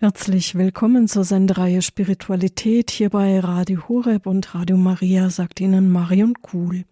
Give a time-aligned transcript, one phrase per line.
[0.00, 6.34] Herzlich willkommen zur Sendereihe Spiritualität hier bei Radio Horeb und Radio Maria, sagt Ihnen Marion
[6.40, 6.84] Kuhl.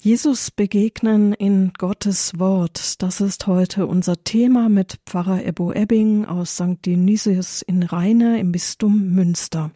[0.00, 3.02] Jesus begegnen in Gottes Wort.
[3.02, 6.82] Das ist heute unser Thema mit Pfarrer Ebbo Ebbing aus St.
[6.86, 9.70] Dionysius in Rheine im Bistum Münster.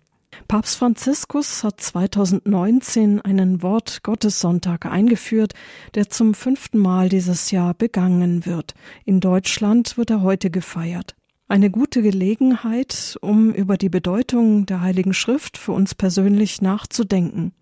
[0.49, 5.53] Papst Franziskus hat 2019 einen Wort Gottessonntag eingeführt,
[5.95, 8.73] der zum fünften Mal dieses Jahr begangen wird.
[9.05, 11.18] In Deutschland wird er heute gefeiert.
[11.51, 17.53] Eine gute Gelegenheit, um über die Bedeutung der Heiligen Schrift für uns persönlich nachzudenken.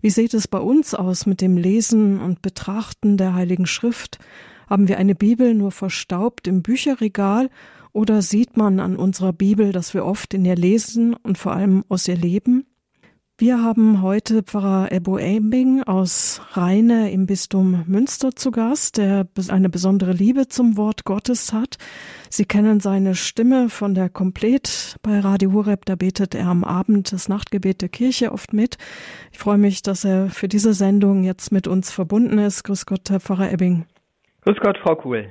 [0.00, 4.18] Wie sieht es bei uns aus mit dem Lesen und Betrachten der Heiligen Schrift?
[4.66, 7.50] Haben wir eine Bibel nur verstaubt im Bücherregal
[7.92, 11.84] oder sieht man an unserer Bibel, dass wir oft in ihr lesen und vor allem
[11.90, 12.64] aus ihr leben?
[13.40, 19.68] Wir haben heute Pfarrer Ebo Embing aus Rheine im Bistum Münster zu Gast, der eine
[19.68, 21.76] besondere Liebe zum Wort Gottes hat.
[22.30, 27.12] Sie kennen seine Stimme von der Komplett bei Radio Horeb, da betet er am Abend
[27.12, 28.76] das Nachtgebet der Kirche oft mit.
[29.30, 32.64] Ich freue mich, dass er für diese Sendung jetzt mit uns verbunden ist.
[32.64, 33.86] Grüß Gott, Herr Pfarrer Ebbing.
[34.40, 35.28] Grüß Gott, Frau Kuhl.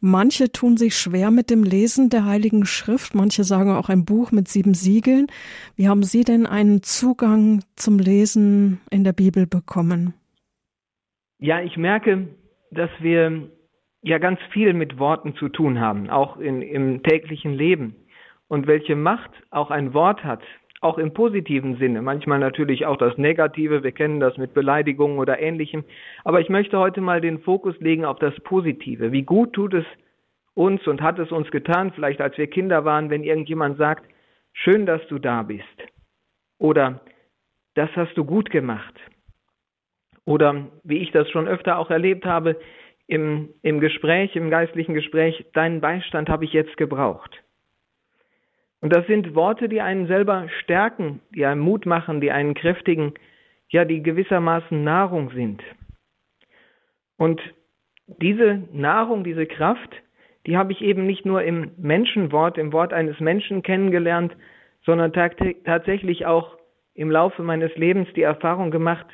[0.00, 4.32] Manche tun sich schwer mit dem Lesen der Heiligen Schrift, manche sagen auch ein Buch
[4.32, 5.26] mit sieben Siegeln.
[5.76, 10.14] Wie haben Sie denn einen Zugang zum Lesen in der Bibel bekommen?
[11.38, 12.28] Ja, ich merke,
[12.70, 13.50] dass wir
[14.02, 17.94] ja ganz viel mit Worten zu tun haben, auch in, im täglichen Leben.
[18.48, 20.42] Und welche Macht auch ein Wort hat,
[20.80, 25.38] auch im positiven Sinne, manchmal natürlich auch das Negative, wir kennen das mit Beleidigungen oder
[25.38, 25.84] ähnlichem,
[26.24, 29.12] aber ich möchte heute mal den Fokus legen auf das Positive.
[29.12, 29.84] Wie gut tut es
[30.54, 34.04] uns und hat es uns getan, vielleicht als wir Kinder waren, wenn irgendjemand sagt,
[34.52, 35.64] schön, dass du da bist.
[36.58, 37.00] Oder
[37.74, 38.94] das hast du gut gemacht.
[40.24, 42.56] Oder wie ich das schon öfter auch erlebt habe,
[43.06, 47.42] im, im Gespräch, im geistlichen Gespräch, deinen Beistand habe ich jetzt gebraucht.
[48.80, 53.14] Und das sind Worte, die einen selber stärken, die einen Mut machen, die einen kräftigen,
[53.68, 55.62] ja, die gewissermaßen Nahrung sind.
[57.16, 57.40] Und
[58.06, 59.90] diese Nahrung, diese Kraft,
[60.46, 64.34] die habe ich eben nicht nur im Menschenwort, im Wort eines Menschen kennengelernt,
[64.84, 66.56] sondern tatsächlich auch
[66.94, 69.06] im Laufe meines Lebens die Erfahrung gemacht,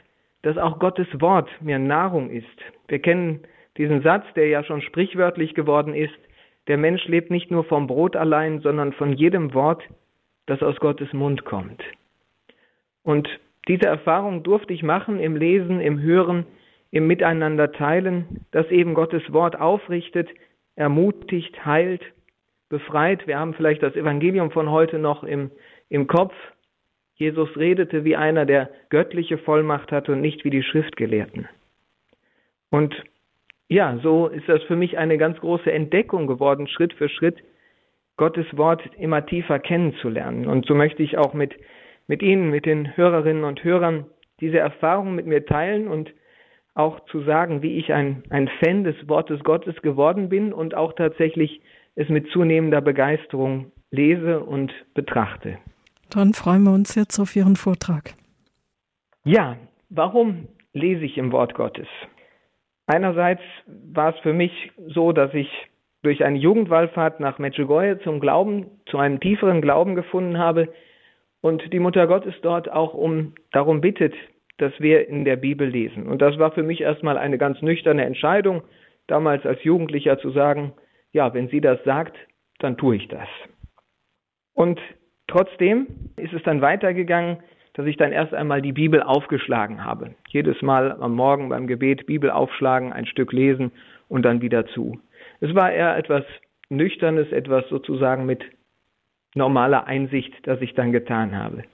[0.43, 2.47] dass auch Gottes Wort mir Nahrung ist.
[2.88, 3.41] Wir kennen
[3.77, 6.15] diesen Satz, der ja schon sprichwörtlich geworden ist,
[6.69, 9.82] der Mensch lebt nicht nur vom Brot allein, sondern von jedem Wort,
[10.47, 11.82] das aus Gottes Mund kommt.
[13.03, 13.28] Und
[13.69, 16.47] diese Erfahrung durfte ich machen im Lesen, im Hören,
[16.91, 20.28] im Miteinander teilen, dass eben Gottes Wort aufrichtet,
[20.77, 22.03] ermutigt, heilt,
[22.69, 23.27] befreit.
[23.27, 25.50] Wir haben vielleicht das Evangelium von heute noch im,
[25.88, 26.34] im Kopf.
[27.15, 31.48] Jesus redete wie einer, der göttliche Vollmacht hatte und nicht wie die Schriftgelehrten.
[32.71, 32.94] Und
[33.69, 37.43] ja, so ist das für mich eine ganz große Entdeckung geworden, Schritt für Schritt
[38.16, 40.47] Gottes Wort immer tiefer kennenzulernen.
[40.47, 41.54] Und so möchte ich auch mit,
[42.06, 44.06] mit Ihnen, mit den Hörerinnen und Hörern
[44.41, 46.12] diese Erfahrung mit mir teilen und
[46.75, 50.93] auch zu sagen, wie ich ein, ein Fan des Wortes Gottes geworden bin und auch
[50.93, 51.60] tatsächlich
[51.94, 55.59] es mit zunehmender Begeisterung lese und betrachte.
[56.10, 58.15] Dann freuen wir uns jetzt auf Ihren Vortrag.
[59.25, 59.56] Ja,
[59.88, 61.88] warum lese ich im Wort Gottes?
[62.86, 65.50] Einerseits war es für mich so, dass ich
[66.02, 70.69] durch eine Jugendwallfahrt nach Medjugorje zum Glauben, zu einem tieferen Glauben gefunden habe
[71.41, 74.14] und die Mutter Gottes dort auch um darum bittet,
[74.58, 76.06] dass wir in der Bibel lesen.
[76.06, 78.62] Und das war für mich erstmal eine ganz nüchterne Entscheidung,
[79.06, 80.72] damals als Jugendlicher zu sagen,
[81.12, 82.16] ja, wenn sie das sagt,
[82.58, 83.28] dann tue ich das.
[84.54, 84.80] Und
[85.26, 85.86] trotzdem
[86.16, 87.38] ist es dann weitergegangen,
[87.76, 90.14] dass ich dann erst einmal die Bibel aufgeschlagen habe.
[90.28, 93.70] Jedes Mal am Morgen beim Gebet Bibel aufschlagen, ein Stück lesen
[94.09, 94.98] und dann wieder zu.
[95.41, 96.25] Es war eher etwas
[96.70, 98.42] Nüchternes, etwas sozusagen mit
[99.34, 101.65] normaler Einsicht, das ich dann getan habe.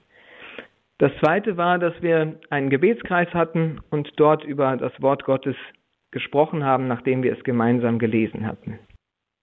[0.99, 5.57] Das zweite war, dass wir einen Gebetskreis hatten und dort über das Wort Gottes
[6.11, 8.81] gesprochen haben, nachdem wir es gemeinsam gelesen hatten.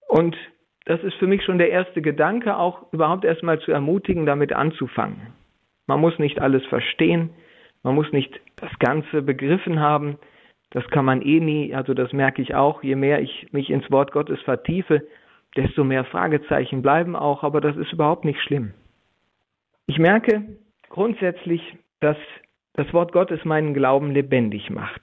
[0.09, 0.35] Und
[0.85, 5.33] das ist für mich schon der erste Gedanke, auch überhaupt erstmal zu ermutigen, damit anzufangen.
[5.89, 7.31] Man muss nicht alles verstehen,
[7.81, 10.19] man muss nicht das Ganze begriffen haben.
[10.69, 12.83] Das kann man eh nie, also das merke ich auch.
[12.83, 15.01] Je mehr ich mich ins Wort Gottes vertiefe,
[15.57, 18.75] desto mehr Fragezeichen bleiben auch, aber das ist überhaupt nicht schlimm.
[19.87, 20.59] Ich merke
[20.89, 21.59] grundsätzlich,
[22.01, 22.17] dass
[22.73, 25.01] das Wort Gottes meinen Glauben lebendig macht.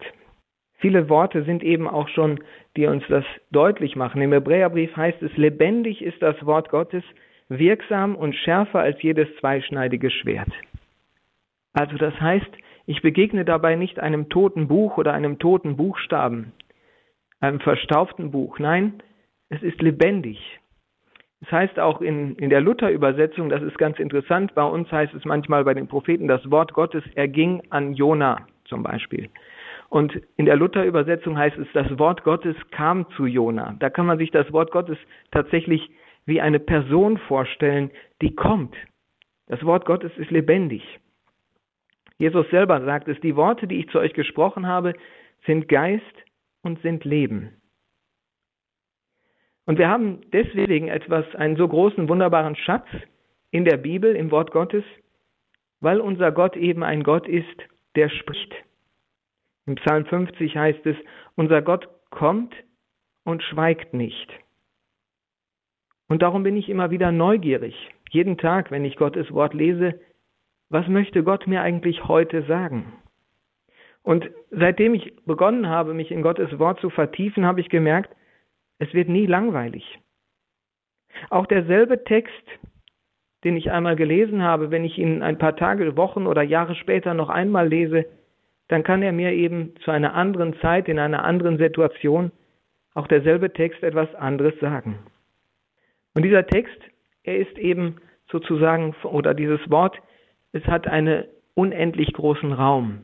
[0.78, 2.38] Viele Worte sind eben auch schon,
[2.76, 4.22] die uns das deutlich machen.
[4.22, 7.02] Im Hebräerbrief heißt es, lebendig ist das Wort Gottes,
[7.48, 10.52] wirksam und schärfer als jedes zweischneidige Schwert.
[11.76, 12.50] Also das heißt,
[12.86, 16.52] ich begegne dabei nicht einem toten Buch oder einem toten Buchstaben,
[17.38, 18.58] einem verstaubten Buch.
[18.58, 19.02] Nein,
[19.50, 20.38] es ist lebendig.
[21.42, 25.26] Es heißt auch in, in der Luther-Übersetzung, das ist ganz interessant, bei uns heißt es
[25.26, 29.28] manchmal bei den Propheten, das Wort Gottes erging an Jona zum Beispiel.
[29.90, 33.76] Und in der Luther-Übersetzung heißt es, das Wort Gottes kam zu Jona.
[33.80, 34.96] Da kann man sich das Wort Gottes
[35.30, 35.90] tatsächlich
[36.24, 37.90] wie eine Person vorstellen,
[38.22, 38.74] die kommt.
[39.46, 40.82] Das Wort Gottes ist lebendig.
[42.18, 44.94] Jesus selber sagt es, die Worte, die ich zu euch gesprochen habe,
[45.44, 46.04] sind Geist
[46.62, 47.60] und sind Leben.
[49.66, 52.86] Und wir haben deswegen etwas, einen so großen, wunderbaren Schatz
[53.50, 54.84] in der Bibel, im Wort Gottes,
[55.80, 57.62] weil unser Gott eben ein Gott ist,
[57.96, 58.54] der spricht.
[59.66, 60.96] Im Psalm 50 heißt es,
[61.34, 62.54] unser Gott kommt
[63.24, 64.32] und schweigt nicht.
[66.08, 67.74] Und darum bin ich immer wieder neugierig,
[68.10, 70.00] jeden Tag, wenn ich Gottes Wort lese,
[70.68, 72.92] was möchte Gott mir eigentlich heute sagen?
[74.02, 78.14] Und seitdem ich begonnen habe, mich in Gottes Wort zu vertiefen, habe ich gemerkt,
[78.78, 79.98] es wird nie langweilig.
[81.30, 82.32] Auch derselbe Text,
[83.42, 87.14] den ich einmal gelesen habe, wenn ich ihn ein paar Tage, Wochen oder Jahre später
[87.14, 88.06] noch einmal lese,
[88.68, 92.32] dann kann er mir eben zu einer anderen Zeit, in einer anderen Situation,
[92.94, 94.98] auch derselbe Text etwas anderes sagen.
[96.14, 96.78] Und dieser Text,
[97.22, 97.96] er ist eben
[98.30, 100.00] sozusagen, oder dieses Wort,
[100.56, 101.24] es hat einen
[101.54, 103.00] unendlich großen Raum.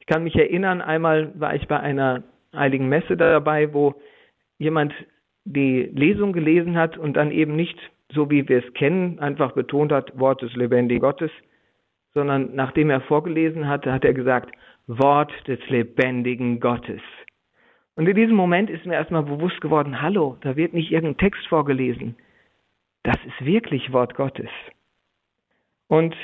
[0.00, 2.22] Ich kann mich erinnern, einmal war ich bei einer
[2.54, 3.94] heiligen Messe dabei, wo
[4.58, 4.92] jemand
[5.44, 7.78] die Lesung gelesen hat und dann eben nicht
[8.12, 11.30] so wie wir es kennen, einfach betont hat, Wort des lebendigen Gottes,
[12.12, 14.50] sondern nachdem er vorgelesen hatte, hat er gesagt,
[14.86, 17.00] Wort des lebendigen Gottes.
[17.94, 21.46] Und in diesem Moment ist mir erstmal bewusst geworden, hallo, da wird nicht irgendein Text
[21.46, 22.16] vorgelesen.
[23.02, 24.50] Das ist wirklich Wort Gottes.
[25.86, 26.14] Und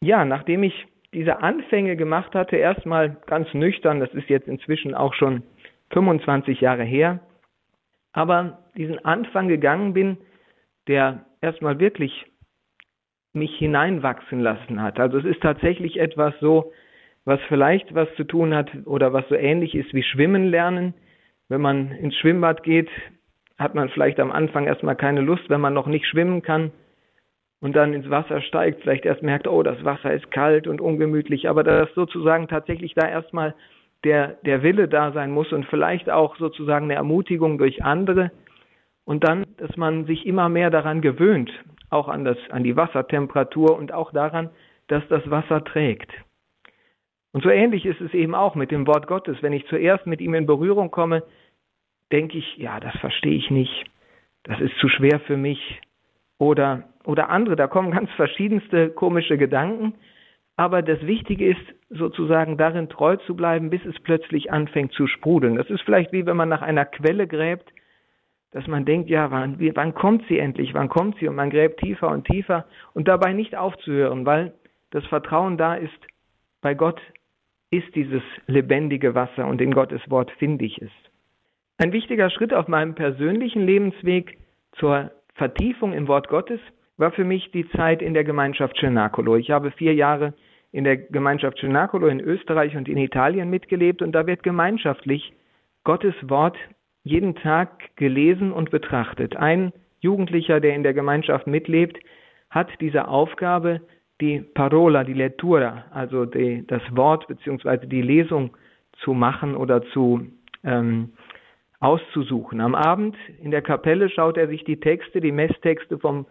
[0.00, 5.14] ja, nachdem ich diese Anfänge gemacht hatte, erstmal ganz nüchtern, das ist jetzt inzwischen auch
[5.14, 5.42] schon
[5.90, 7.20] 25 Jahre her,
[8.12, 10.18] aber diesen Anfang gegangen bin,
[10.88, 12.26] der erstmal wirklich
[13.32, 14.98] mich hineinwachsen lassen hat.
[14.98, 16.72] Also es ist tatsächlich etwas so,
[17.24, 20.94] was vielleicht was zu tun hat oder was so ähnlich ist wie Schwimmen lernen.
[21.48, 22.88] Wenn man ins Schwimmbad geht,
[23.58, 26.72] hat man vielleicht am Anfang erstmal keine Lust, wenn man noch nicht schwimmen kann
[27.60, 31.48] und dann ins Wasser steigt, vielleicht erst merkt, oh, das Wasser ist kalt und ungemütlich,
[31.48, 33.54] aber dass sozusagen tatsächlich da erstmal
[34.04, 38.30] der, der Wille da sein muss und vielleicht auch sozusagen eine Ermutigung durch andere
[39.04, 41.50] und dann, dass man sich immer mehr daran gewöhnt,
[41.90, 44.50] auch an, das, an die Wassertemperatur und auch daran,
[44.88, 46.10] dass das Wasser trägt.
[47.32, 49.36] Und so ähnlich ist es eben auch mit dem Wort Gottes.
[49.42, 51.22] Wenn ich zuerst mit ihm in Berührung komme,
[52.12, 53.84] denke ich, ja, das verstehe ich nicht,
[54.44, 55.80] das ist zu schwer für mich.
[56.38, 59.94] Oder, oder andere, da kommen ganz verschiedenste komische Gedanken.
[60.56, 61.60] Aber das Wichtige ist
[61.90, 65.56] sozusagen darin treu zu bleiben, bis es plötzlich anfängt zu sprudeln.
[65.56, 67.70] Das ist vielleicht wie wenn man nach einer Quelle gräbt,
[68.52, 71.28] dass man denkt, ja, wann, wann kommt sie endlich, wann kommt sie?
[71.28, 74.54] Und man gräbt tiefer und tiefer und dabei nicht aufzuhören, weil
[74.90, 75.92] das Vertrauen da ist,
[76.62, 77.00] bei Gott
[77.70, 80.90] ist dieses lebendige Wasser und in Gottes Wort finde ich es.
[81.78, 84.38] Ein wichtiger Schritt auf meinem persönlichen Lebensweg
[84.78, 86.60] zur Vertiefung im Wort Gottes
[86.96, 89.36] war für mich die Zeit in der Gemeinschaft Cenacolo.
[89.36, 90.34] Ich habe vier Jahre
[90.72, 95.32] in der Gemeinschaft Cenacolo in Österreich und in Italien mitgelebt und da wird gemeinschaftlich
[95.84, 96.56] Gottes Wort
[97.04, 99.36] jeden Tag gelesen und betrachtet.
[99.36, 101.98] Ein Jugendlicher, der in der Gemeinschaft mitlebt,
[102.50, 103.80] hat diese Aufgabe,
[104.20, 107.86] die Parola, die Lettura, also die, das Wort bzw.
[107.86, 108.56] die Lesung
[108.98, 110.26] zu machen oder zu
[110.64, 111.12] ähm,
[111.80, 112.60] auszusuchen.
[112.60, 116.26] Am Abend in der Kapelle schaut er sich die Texte, die Messtexte vom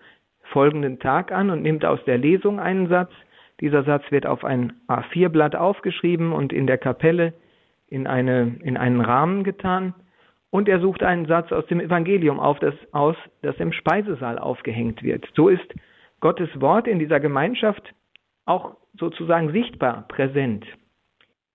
[0.52, 3.12] folgenden Tag an und nimmt aus der Lesung einen Satz.
[3.62, 7.34] Dieser Satz wird auf ein A4-Blatt aufgeschrieben und in der Kapelle
[7.88, 9.94] in, eine, in einen Rahmen getan.
[10.50, 15.04] Und er sucht einen Satz aus dem Evangelium auf, das, aus, das im Speisesaal aufgehängt
[15.04, 15.28] wird.
[15.36, 15.74] So ist
[16.22, 17.94] Gottes Wort in dieser Gemeinschaft
[18.46, 20.66] auch sozusagen sichtbar präsent.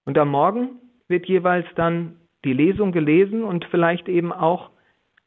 [0.05, 4.71] Und am Morgen wird jeweils dann die Lesung gelesen und vielleicht eben auch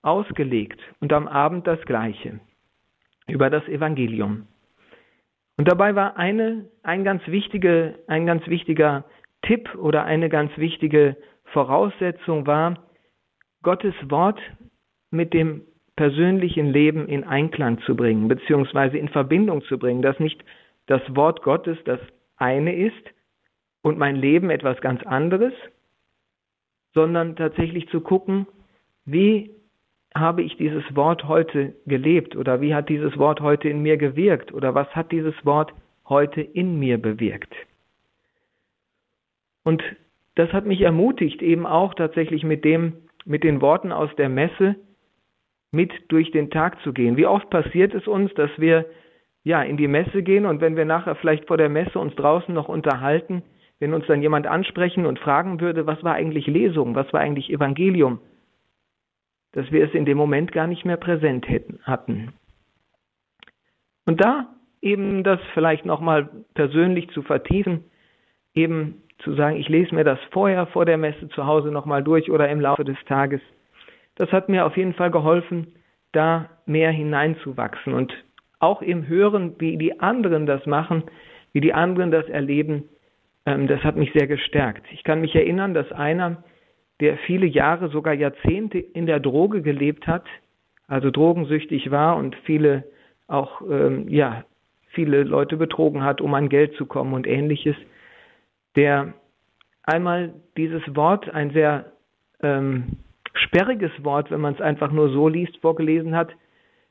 [0.02, 2.40] ausgelegt und am Abend das Gleiche
[3.28, 4.48] über das Evangelium.
[5.58, 9.06] Und dabei war eine, ein, ganz wichtige, ein ganz wichtiger
[9.44, 11.16] Tipp oder eine ganz wichtige
[11.46, 12.88] Voraussetzung war,
[13.62, 14.40] Gottes Wort
[15.12, 15.62] mit dem
[15.96, 20.44] persönlichen Leben in Einklang zu bringen, beziehungsweise in Verbindung zu bringen, dass nicht
[20.88, 22.00] das Wort Gottes das
[22.36, 23.14] eine ist
[23.84, 25.54] und mein Leben etwas ganz anderes,
[26.94, 28.48] sondern tatsächlich zu gucken,
[29.06, 29.52] wie
[30.16, 34.54] habe ich dieses Wort heute gelebt oder wie hat dieses Wort heute in mir gewirkt
[34.54, 35.74] oder was hat dieses Wort
[36.08, 37.54] heute in mir bewirkt.
[39.64, 39.82] Und
[40.36, 42.94] das hat mich ermutigt, eben auch tatsächlich mit dem,
[43.26, 44.76] mit den Worten aus der Messe,
[45.72, 47.18] mit durch den Tag zu gehen.
[47.18, 48.86] Wie oft passiert es uns, dass wir
[49.44, 52.54] ja in die Messe gehen und wenn wir nachher vielleicht vor der Messe uns draußen
[52.54, 53.44] noch unterhalten,
[53.84, 57.52] wenn uns dann jemand ansprechen und fragen würde, was war eigentlich Lesung, was war eigentlich
[57.52, 58.20] Evangelium,
[59.52, 62.32] dass wir es in dem Moment gar nicht mehr präsent hätten, hatten.
[64.06, 64.48] Und da
[64.82, 67.84] eben das vielleicht nochmal persönlich zu vertiefen,
[68.54, 72.32] eben zu sagen, ich lese mir das vorher vor der Messe zu Hause nochmal durch
[72.32, 73.42] oder im Laufe des Tages.
[74.16, 75.74] Das hat mir auf jeden Fall geholfen,
[76.14, 78.14] da mehr hineinzuwachsen und
[78.60, 81.04] auch im Hören, wie die anderen das machen,
[81.52, 82.88] wie die anderen das erleben,
[83.46, 84.86] das hat mich sehr gestärkt.
[84.92, 86.44] Ich kann mich erinnern, dass einer,
[87.00, 90.26] der viele Jahre, sogar Jahrzehnte in der Droge gelebt hat,
[90.88, 92.86] also drogensüchtig war und viele
[93.28, 94.46] auch ähm, ja
[94.90, 97.76] viele Leute betrogen hat, um an Geld zu kommen und ähnliches,
[98.76, 99.14] der
[99.84, 101.92] einmal dieses Wort, ein sehr
[102.42, 102.98] ähm,
[103.34, 106.32] sperriges Wort, wenn man es einfach nur so liest, vorgelesen hat,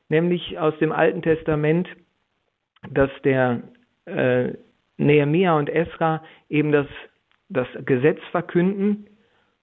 [0.09, 1.87] nämlich aus dem Alten Testament,
[2.89, 3.63] dass der
[4.05, 4.53] äh,
[5.05, 6.87] Nehemia und Esra eben das,
[7.49, 9.07] das Gesetz verkünden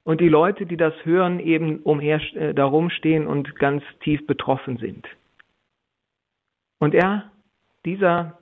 [0.05, 4.79] und die Leute, die das hören, eben umher äh, darum stehen und ganz tief betroffen
[4.79, 5.07] sind.
[6.79, 7.31] Und er,
[7.85, 8.39] dieser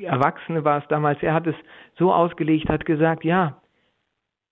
[0.00, 1.56] Erwachsene war es damals, er hat es
[1.98, 3.60] so ausgelegt, hat gesagt, ja,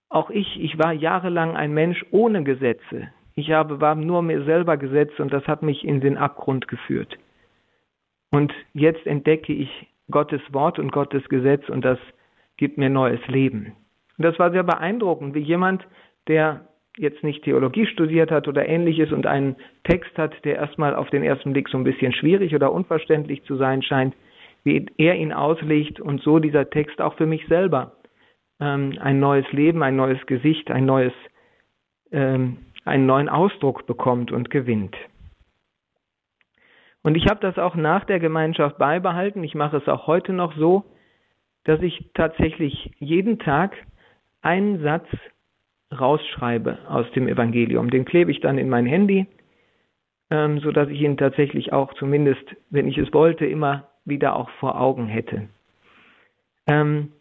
[0.09, 3.07] auch ich, ich war jahrelang ein Mensch ohne Gesetze.
[3.35, 7.17] Ich habe, war nur mir selber Gesetz und das hat mich in den Abgrund geführt.
[8.29, 11.97] Und jetzt entdecke ich Gottes Wort und Gottes Gesetz und das
[12.57, 13.73] gibt mir neues Leben.
[14.17, 15.85] Und das war sehr beeindruckend, wie jemand,
[16.27, 21.09] der jetzt nicht Theologie studiert hat oder ähnliches und einen Text hat, der erstmal auf
[21.09, 24.13] den ersten Blick so ein bisschen schwierig oder unverständlich zu sein scheint,
[24.63, 27.93] wie er ihn auslegt und so dieser Text auch für mich selber
[28.59, 31.13] ähm, ein neues Leben, ein neues Gesicht, ein neues,
[32.11, 34.95] ähm, einen neuen Ausdruck bekommt und gewinnt.
[37.03, 39.43] Und ich habe das auch nach der Gemeinschaft beibehalten.
[39.43, 40.83] Ich mache es auch heute noch so,
[41.63, 43.75] dass ich tatsächlich jeden Tag
[44.41, 45.07] einen Satz
[45.97, 47.89] rausschreibe aus dem Evangelium.
[47.89, 49.27] Den klebe ich dann in mein Handy,
[50.29, 54.49] ähm, so dass ich ihn tatsächlich auch zumindest, wenn ich es wollte, immer wieder auch
[54.51, 55.49] vor Augen hätte.
[56.67, 57.11] Ähm,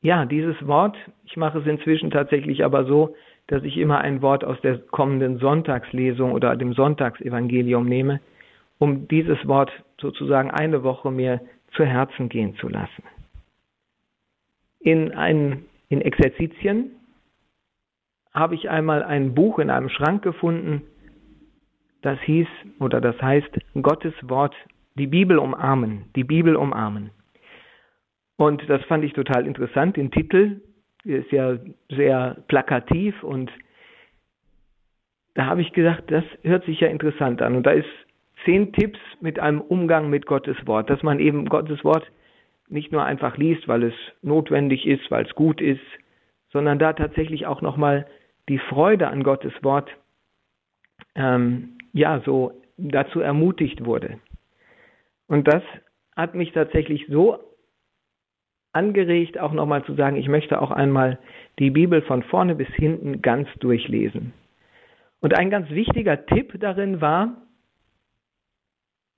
[0.00, 3.16] ja, dieses Wort, ich mache es inzwischen tatsächlich aber so,
[3.48, 8.20] dass ich immer ein Wort aus der kommenden Sonntagslesung oder dem Sonntagsevangelium nehme,
[8.78, 9.70] um dieses Wort
[10.00, 11.40] sozusagen eine Woche mir
[11.74, 13.02] zu Herzen gehen zu lassen.
[14.80, 16.92] In, ein, in Exerzitien
[18.32, 20.82] habe ich einmal ein Buch in einem Schrank gefunden,
[22.02, 22.46] das hieß
[22.78, 23.50] oder das heißt
[23.82, 24.54] Gottes Wort
[24.94, 27.10] die Bibel umarmen, die Bibel umarmen.
[28.36, 29.96] Und das fand ich total interessant.
[29.96, 30.60] Den Titel
[31.04, 31.58] ist ja
[31.90, 33.50] sehr plakativ und
[35.34, 37.56] da habe ich gedacht, das hört sich ja interessant an.
[37.56, 37.88] Und da ist
[38.44, 42.10] zehn Tipps mit einem Umgang mit Gottes Wort, dass man eben Gottes Wort
[42.68, 45.80] nicht nur einfach liest, weil es notwendig ist, weil es gut ist,
[46.50, 48.06] sondern da tatsächlich auch nochmal
[48.48, 49.90] die Freude an Gottes Wort
[51.14, 54.18] ähm, ja so dazu ermutigt wurde.
[55.26, 55.62] Und das
[56.16, 57.38] hat mich tatsächlich so
[58.72, 61.18] angeregt, auch nochmal zu sagen, ich möchte auch einmal
[61.58, 64.32] die Bibel von vorne bis hinten ganz durchlesen.
[65.20, 67.42] Und ein ganz wichtiger Tipp darin war,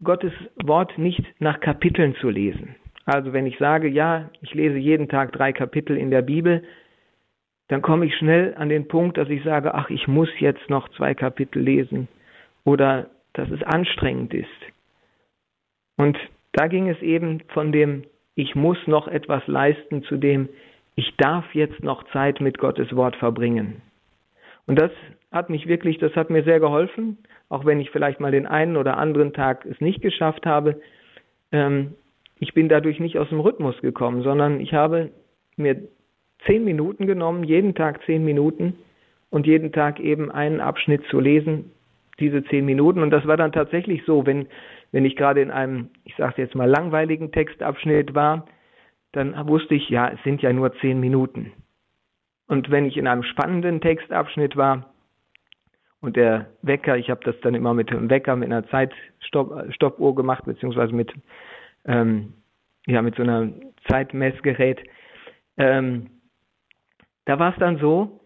[0.02, 0.32] Gottes
[0.64, 2.74] Wort nicht nach Kapiteln zu lesen.
[3.04, 6.62] Also wenn ich sage, ja, ich lese jeden Tag drei Kapitel in der Bibel,
[7.68, 10.88] dann komme ich schnell an den Punkt, dass ich sage, ach, ich muss jetzt noch
[10.90, 12.08] zwei Kapitel lesen
[12.64, 14.48] oder dass es anstrengend ist.
[15.96, 16.18] Und
[16.52, 18.04] da ging es eben von dem,
[18.34, 20.48] ich muss noch etwas leisten, zu dem,
[20.96, 23.82] ich darf jetzt noch Zeit mit Gottes Wort verbringen.
[24.66, 24.90] Und das
[25.30, 27.18] hat mich wirklich, das hat mir sehr geholfen,
[27.50, 30.80] auch wenn ich vielleicht mal den einen oder anderen Tag es nicht geschafft habe.
[31.52, 31.94] Ähm,
[32.38, 35.10] ich bin dadurch nicht aus dem Rhythmus gekommen, sondern ich habe
[35.56, 35.76] mir
[36.46, 38.78] zehn Minuten genommen, jeden Tag zehn Minuten
[39.28, 41.72] und jeden Tag eben einen Abschnitt zu lesen,
[42.18, 43.02] diese zehn Minuten.
[43.02, 44.46] Und das war dann tatsächlich so, wenn
[44.92, 48.46] wenn ich gerade in einem, ich sage jetzt mal, langweiligen Textabschnitt war,
[49.12, 51.52] dann wusste ich, ja, es sind ja nur zehn Minuten.
[52.48, 54.92] Und wenn ich in einem spannenden Textabschnitt war
[56.00, 60.44] und der Wecker, ich habe das dann immer mit dem Wecker, mit einer Zeitstoppuhr gemacht,
[60.44, 61.12] beziehungsweise mit,
[61.84, 62.32] ähm,
[62.86, 63.50] ja, mit so einer
[63.88, 64.80] Zeitmessgerät,
[65.58, 66.10] ähm,
[67.26, 68.20] da war es dann so,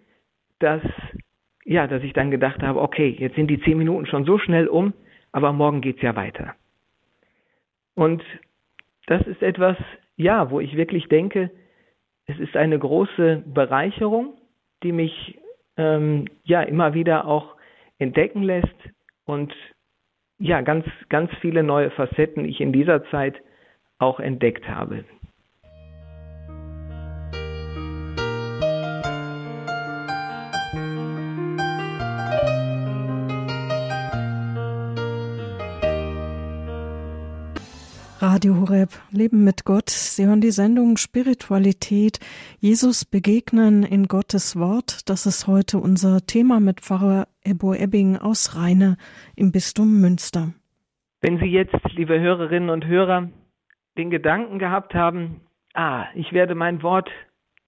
[0.60, 0.82] dass,
[1.64, 4.68] ja, dass ich dann gedacht habe, okay, jetzt sind die zehn Minuten schon so schnell
[4.68, 4.94] um,
[5.32, 6.54] aber morgen geht es ja weiter.
[7.94, 8.22] Und
[9.06, 9.76] das ist etwas,
[10.16, 11.50] ja, wo ich wirklich denke,
[12.26, 14.34] es ist eine große Bereicherung,
[14.82, 15.38] die mich
[15.76, 17.53] ähm, ja immer wieder auch
[18.04, 18.76] entdecken lässt,
[19.24, 19.52] und
[20.38, 23.36] ja, ganz, ganz viele neue Facetten ich in dieser Zeit
[23.98, 25.04] auch entdeckt habe.
[38.84, 39.88] Horeb, Leben mit Gott.
[39.88, 42.18] Sie hören die Sendung Spiritualität,
[42.60, 45.08] Jesus begegnen in Gottes Wort.
[45.08, 48.96] Das ist heute unser Thema mit Pfarrer Ebo Ebbing aus Rheine
[49.36, 50.52] im Bistum Münster.
[51.22, 53.30] Wenn Sie jetzt, liebe Hörerinnen und Hörer,
[53.96, 55.40] den Gedanken gehabt haben,
[55.72, 57.08] ah, ich werde mein Wort,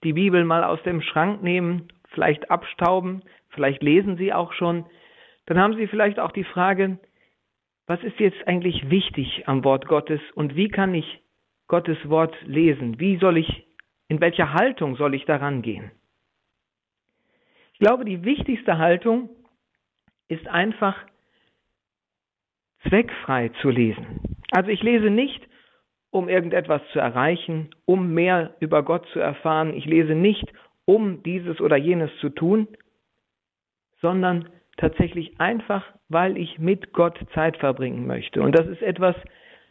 [0.05, 4.85] die Bibel mal aus dem Schrank nehmen, vielleicht abstauben, vielleicht lesen Sie auch schon,
[5.47, 6.99] dann haben Sie vielleicht auch die Frage,
[7.87, 11.21] was ist jetzt eigentlich wichtig am Wort Gottes und wie kann ich
[11.69, 12.99] Gottes Wort lesen?
[13.01, 13.67] Wie soll ich,
[14.09, 15.91] in welcher Haltung soll ich daran gehen?
[17.73, 19.29] Ich glaube, die wichtigste Haltung
[20.29, 20.97] ist einfach
[22.89, 24.21] zweckfrei zu lesen.
[24.51, 25.47] Also ich lese nicht,
[26.11, 29.75] um irgendetwas zu erreichen, um mehr über Gott zu erfahren.
[29.75, 30.47] Ich lese nicht,
[30.85, 32.69] um dieses oder jenes zu tun,
[34.01, 38.43] sondern tatsächlich einfach, weil ich mit Gott Zeit verbringen möchte.
[38.43, 39.17] Und das ist etwas,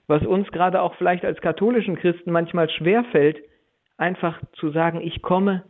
[0.07, 3.39] was uns gerade auch vielleicht als katholischen Christen manchmal schwer fällt,
[3.97, 5.63] einfach zu sagen, ich komme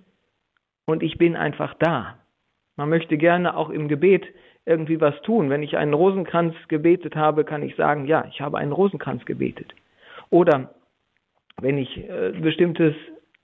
[0.85, 2.17] und ich bin einfach da.
[2.75, 4.25] Man möchte gerne auch im Gebet
[4.65, 5.49] irgendwie was tun.
[5.49, 9.73] Wenn ich einen Rosenkranz gebetet habe, kann ich sagen, ja, ich habe einen Rosenkranz gebetet.
[10.29, 10.73] Oder
[11.61, 12.95] wenn ich äh, bestimmtes,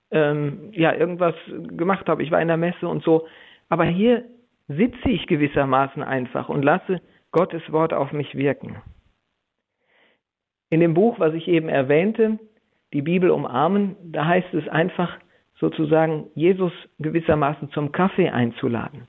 [0.10, 3.28] ähm, ja, irgendwas gemacht habe, ich war in der Messe und so.
[3.70, 4.26] Aber hier
[4.76, 7.02] sitze ich gewissermaßen einfach und lasse
[7.32, 8.82] Gottes Wort auf mich wirken.
[10.70, 12.40] In dem Buch, was ich eben erwähnte,
[12.94, 15.18] die Bibel umarmen, da heißt es einfach
[15.60, 19.08] sozusagen, Jesus gewissermaßen zum Kaffee einzuladen.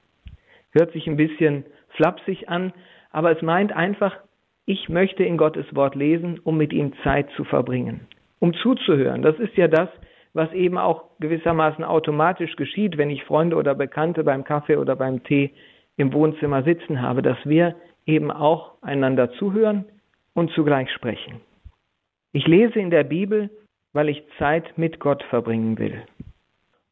[0.72, 2.72] Hört sich ein bisschen flapsig an,
[3.10, 4.16] aber es meint einfach,
[4.64, 8.06] ich möchte in Gottes Wort lesen, um mit ihm Zeit zu verbringen,
[8.38, 9.22] um zuzuhören.
[9.22, 9.88] Das ist ja das,
[10.34, 15.22] was eben auch gewissermaßen automatisch geschieht, wenn ich Freunde oder Bekannte beim Kaffee oder beim
[15.24, 15.52] Tee
[15.96, 17.74] im Wohnzimmer sitzen habe, dass wir
[18.06, 19.84] eben auch einander zuhören
[20.34, 21.40] und zugleich sprechen.
[22.32, 23.50] Ich lese in der Bibel,
[23.92, 26.02] weil ich Zeit mit Gott verbringen will.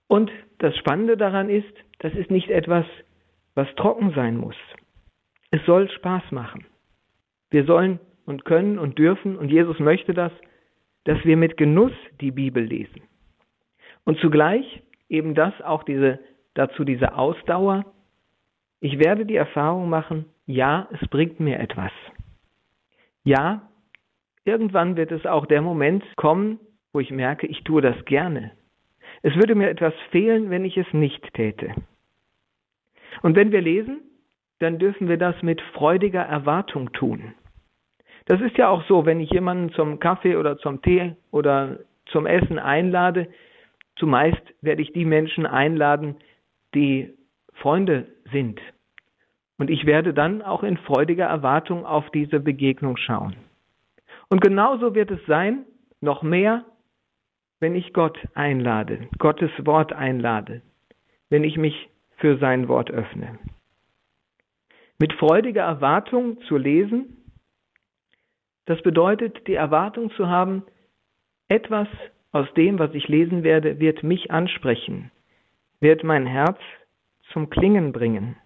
[0.06, 2.84] Und das Spannende daran ist, das ist nicht etwas,
[3.54, 4.56] was trocken sein muss.
[5.50, 6.66] Es soll Spaß machen.
[7.50, 10.32] Wir sollen und können und dürfen, und Jesus möchte das,
[11.04, 13.02] dass wir mit Genuss die Bibel lesen.
[14.04, 16.18] Und zugleich eben das auch diese,
[16.54, 17.84] dazu diese Ausdauer.
[18.80, 21.92] Ich werde die Erfahrung machen, ja, es bringt mir etwas.
[23.24, 23.68] Ja,
[24.44, 26.58] irgendwann wird es auch der Moment kommen,
[26.92, 28.52] wo ich merke, ich tue das gerne.
[29.22, 31.74] Es würde mir etwas fehlen, wenn ich es nicht täte.
[33.22, 34.00] Und wenn wir lesen,
[34.60, 37.34] dann dürfen wir das mit freudiger Erwartung tun.
[38.26, 42.26] Das ist ja auch so, wenn ich jemanden zum Kaffee oder zum Tee oder zum
[42.26, 43.28] Essen einlade,
[44.00, 46.16] Zumeist werde ich die Menschen einladen,
[46.74, 47.14] die
[47.52, 48.60] Freunde sind.
[49.58, 53.36] Und ich werde dann auch in freudiger Erwartung auf diese Begegnung schauen.
[54.30, 55.66] Und genauso wird es sein,
[56.00, 56.64] noch mehr,
[57.60, 60.62] wenn ich Gott einlade, Gottes Wort einlade,
[61.28, 63.38] wenn ich mich für sein Wort öffne.
[64.98, 67.18] Mit freudiger Erwartung zu lesen,
[68.64, 70.64] das bedeutet die Erwartung zu haben,
[71.48, 71.88] etwas
[72.32, 75.10] aus dem, was ich lesen werde, wird mich ansprechen,
[75.80, 76.58] wird mein Herz
[77.32, 78.36] zum Klingen bringen.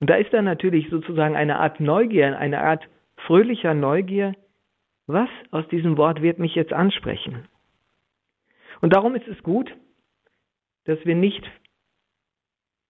[0.00, 4.34] Und da ist dann natürlich sozusagen eine Art Neugier, eine Art fröhlicher Neugier,
[5.06, 7.48] was aus diesem Wort wird mich jetzt ansprechen.
[8.80, 9.74] Und darum ist es gut,
[10.84, 11.42] dass wir nicht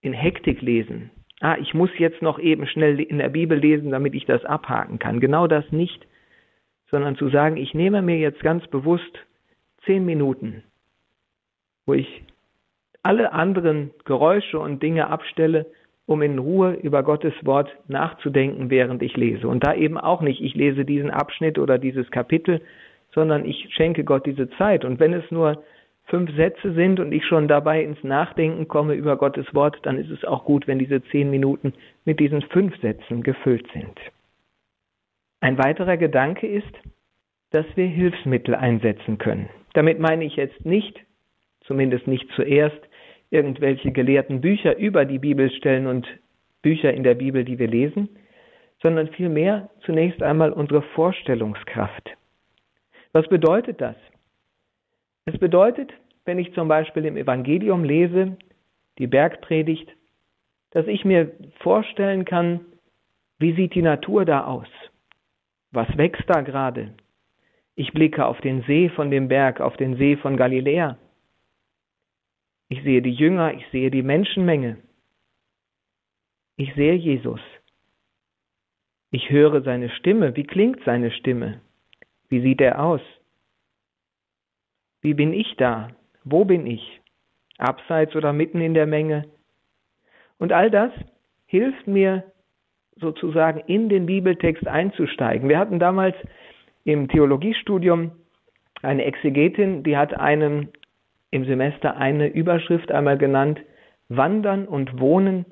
[0.00, 1.11] in Hektik lesen.
[1.40, 4.98] Ah, ich muss jetzt noch eben schnell in der Bibel lesen, damit ich das abhaken
[4.98, 5.20] kann.
[5.20, 6.07] Genau das nicht,
[6.90, 9.18] sondern zu sagen, ich nehme mir jetzt ganz bewusst
[9.88, 10.62] zehn Minuten,
[11.87, 12.22] wo ich
[13.03, 15.66] alle anderen Geräusche und Dinge abstelle,
[16.07, 19.48] um in Ruhe über Gottes Wort nachzudenken, während ich lese.
[19.48, 22.61] Und da eben auch nicht, ich lese diesen Abschnitt oder dieses Kapitel,
[23.12, 24.85] sondern ich schenke Gott diese Zeit.
[24.85, 25.62] Und wenn es nur
[26.05, 30.11] fünf Sätze sind und ich schon dabei ins Nachdenken komme über Gottes Wort, dann ist
[30.11, 31.72] es auch gut, wenn diese zehn Minuten
[32.05, 33.98] mit diesen fünf Sätzen gefüllt sind.
[35.40, 36.72] Ein weiterer Gedanke ist,
[37.51, 39.48] dass wir Hilfsmittel einsetzen können.
[39.79, 40.99] Damit meine ich jetzt nicht,
[41.61, 42.81] zumindest nicht zuerst,
[43.31, 46.05] irgendwelche gelehrten Bücher über die Bibelstellen und
[46.62, 48.09] Bücher in der Bibel, die wir lesen,
[48.83, 52.11] sondern vielmehr zunächst einmal unsere Vorstellungskraft.
[53.12, 53.95] Was bedeutet das?
[55.27, 55.93] Es bedeutet,
[56.25, 58.37] wenn ich zum Beispiel im Evangelium lese,
[58.99, 59.88] die Bergpredigt,
[60.73, 62.62] dass ich mir vorstellen kann,
[63.38, 64.67] Wie sieht die Natur da aus?
[65.71, 66.95] Was wächst da gerade?
[67.79, 70.99] Ich blicke auf den See von dem Berg, auf den See von Galiläa.
[72.69, 74.79] Ich sehe die Jünger, ich sehe die Menschenmenge.
[76.57, 77.41] Ich sehe Jesus.
[79.12, 80.35] Ich höre seine Stimme.
[80.35, 81.61] Wie klingt seine Stimme?
[82.29, 83.01] Wie sieht er aus?
[85.01, 85.93] Wie bin ich da?
[86.25, 87.01] Wo bin ich?
[87.59, 89.29] Abseits oder mitten in der Menge?
[90.38, 90.91] Und all das
[91.47, 92.25] hilft mir
[92.97, 95.49] sozusagen in den Bibeltext einzusteigen.
[95.49, 96.17] Wir hatten damals
[96.88, 98.12] im Theologiestudium
[98.81, 100.68] eine Exegetin, die hat einem
[101.31, 103.61] im Semester eine Überschrift einmal genannt,
[104.09, 105.44] Wandern und Wohnen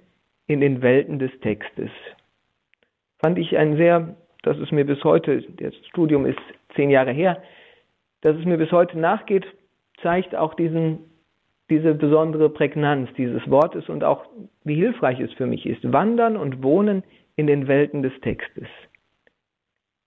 [0.46, 1.90] in den Welten des Textes.
[3.18, 6.38] Fand ich ein sehr, das ist mir bis heute, das Studium ist
[6.74, 7.42] zehn Jahre her,
[8.22, 9.44] dass es mir bis heute nachgeht,
[10.00, 11.00] zeigt auch diesen,
[11.68, 14.24] diese besondere Prägnanz dieses Wortes und auch
[14.64, 15.92] wie hilfreich es für mich ist.
[15.92, 17.02] Wandern und Wohnen
[17.34, 18.68] in den Welten des Textes.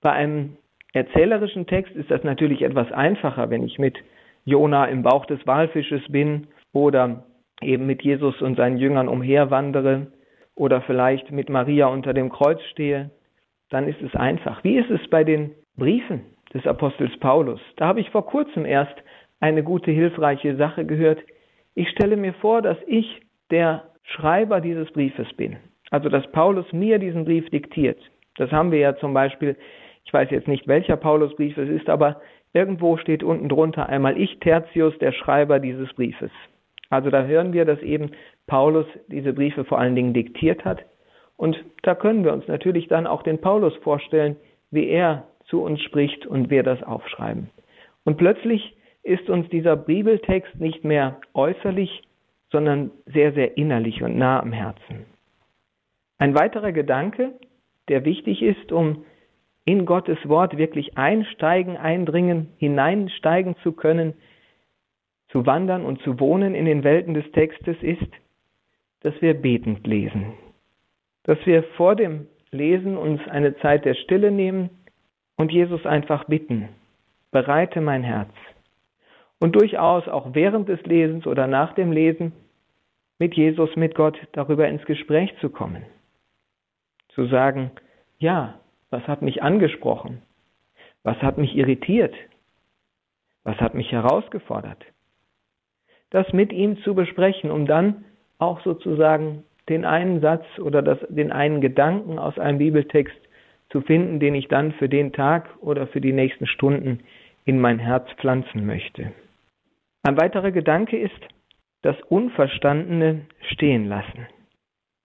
[0.01, 0.57] Bei einem
[0.93, 3.97] erzählerischen Text ist das natürlich etwas einfacher, wenn ich mit
[4.45, 7.23] Jona im Bauch des Walfisches bin oder
[7.61, 10.07] eben mit Jesus und seinen Jüngern umherwandere
[10.55, 13.11] oder vielleicht mit Maria unter dem Kreuz stehe,
[13.69, 14.63] dann ist es einfach.
[14.63, 16.21] Wie ist es bei den Briefen
[16.53, 17.59] des Apostels Paulus?
[17.77, 18.95] Da habe ich vor kurzem erst
[19.39, 21.19] eine gute, hilfreiche Sache gehört.
[21.75, 23.21] Ich stelle mir vor, dass ich
[23.51, 25.57] der Schreiber dieses Briefes bin.
[25.91, 27.99] Also, dass Paulus mir diesen Brief diktiert.
[28.37, 29.55] Das haben wir ja zum Beispiel,
[30.09, 32.19] ich weiß jetzt nicht, welcher Paulusbrief es ist, aber
[32.51, 36.31] irgendwo steht unten drunter einmal ich, Tertius, der Schreiber dieses Briefes.
[36.89, 38.09] Also da hören wir, dass eben
[38.47, 40.79] Paulus diese Briefe vor allen Dingen diktiert hat.
[41.37, 44.35] Und da können wir uns natürlich dann auch den Paulus vorstellen,
[44.71, 47.51] wie er zu uns spricht und wir das aufschreiben.
[48.03, 52.01] Und plötzlich ist uns dieser Bibeltext nicht mehr äußerlich,
[52.51, 55.05] sondern sehr, sehr innerlich und nah am Herzen.
[56.17, 57.33] Ein weiterer Gedanke,
[57.89, 59.05] der wichtig ist, um
[59.69, 64.13] in Gottes Wort wirklich einsteigen, eindringen, hineinsteigen zu können,
[65.27, 68.11] zu wandern und zu wohnen in den Welten des Textes, ist,
[69.01, 70.33] dass wir betend lesen.
[71.23, 74.71] Dass wir vor dem Lesen uns eine Zeit der Stille nehmen
[75.37, 76.69] und Jesus einfach bitten,
[77.31, 78.31] bereite mein Herz.
[79.39, 82.33] Und durchaus auch während des Lesens oder nach dem Lesen
[83.19, 85.83] mit Jesus, mit Gott darüber ins Gespräch zu kommen
[87.19, 87.71] zu sagen,
[88.17, 88.58] ja,
[88.89, 90.21] was hat mich angesprochen?
[91.03, 92.15] Was hat mich irritiert?
[93.43, 94.83] Was hat mich herausgefordert?
[96.09, 98.05] Das mit ihm zu besprechen, um dann
[98.39, 103.17] auch sozusagen den einen Satz oder das, den einen Gedanken aus einem Bibeltext
[103.69, 107.01] zu finden, den ich dann für den Tag oder für die nächsten Stunden
[107.45, 109.11] in mein Herz pflanzen möchte.
[110.03, 111.19] Ein weiterer Gedanke ist,
[111.81, 113.21] das Unverstandene
[113.51, 114.27] stehen lassen.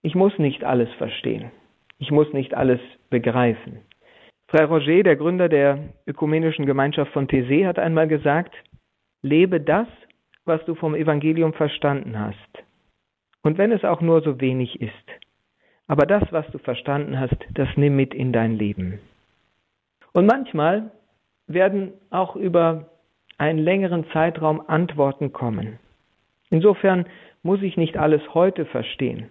[0.01, 1.51] Ich muss nicht alles verstehen.
[1.99, 2.79] Ich muss nicht alles
[3.15, 3.79] begreifen.
[4.49, 8.53] Frère Roger, der Gründer der ökumenischen Gemeinschaft von Thésée, hat einmal gesagt,
[9.21, 9.87] lebe das,
[10.43, 12.51] was du vom Evangelium verstanden hast.
[13.41, 15.07] Und wenn es auch nur so wenig ist.
[15.87, 18.99] Aber das, was du verstanden hast, das nimm mit in dein Leben.
[20.13, 20.91] Und manchmal
[21.47, 22.89] werden auch über
[23.37, 25.79] einen längeren Zeitraum Antworten kommen.
[26.49, 27.05] Insofern
[27.43, 29.29] muss ich nicht alles heute verstehen.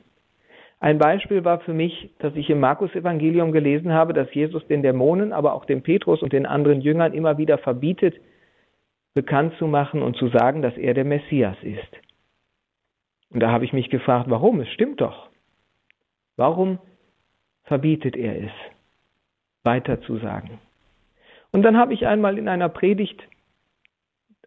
[0.85, 5.33] Ein Beispiel war für mich, dass ich im Markus-Evangelium gelesen habe, dass Jesus den Dämonen,
[5.33, 8.21] aber auch dem Petrus und den anderen Jüngern immer wieder verbietet,
[9.15, 11.89] bekannt zu machen und zu sagen, dass er der Messias ist.
[13.31, 14.61] Und da habe ich mich gefragt, warum?
[14.61, 15.31] Es stimmt doch.
[16.37, 16.79] Warum
[17.63, 18.53] verbietet er es,
[19.63, 20.59] weiter zu sagen?
[21.51, 23.23] Und dann habe ich einmal in einer Predigt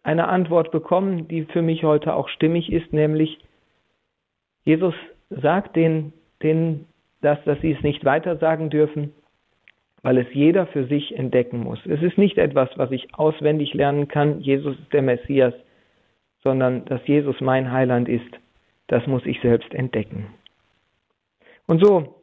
[0.04, 3.40] eine Antwort bekommen, die für mich heute auch stimmig ist, nämlich
[4.64, 4.94] Jesus
[5.30, 6.86] sagt den denen
[7.20, 9.12] das, dass sie es nicht weiter sagen dürfen,
[10.02, 11.84] weil es jeder für sich entdecken muss.
[11.86, 15.54] Es ist nicht etwas, was ich auswendig lernen kann, Jesus ist der Messias,
[16.42, 18.38] sondern dass Jesus mein Heiland ist,
[18.86, 20.28] das muss ich selbst entdecken.
[21.66, 22.14] Und so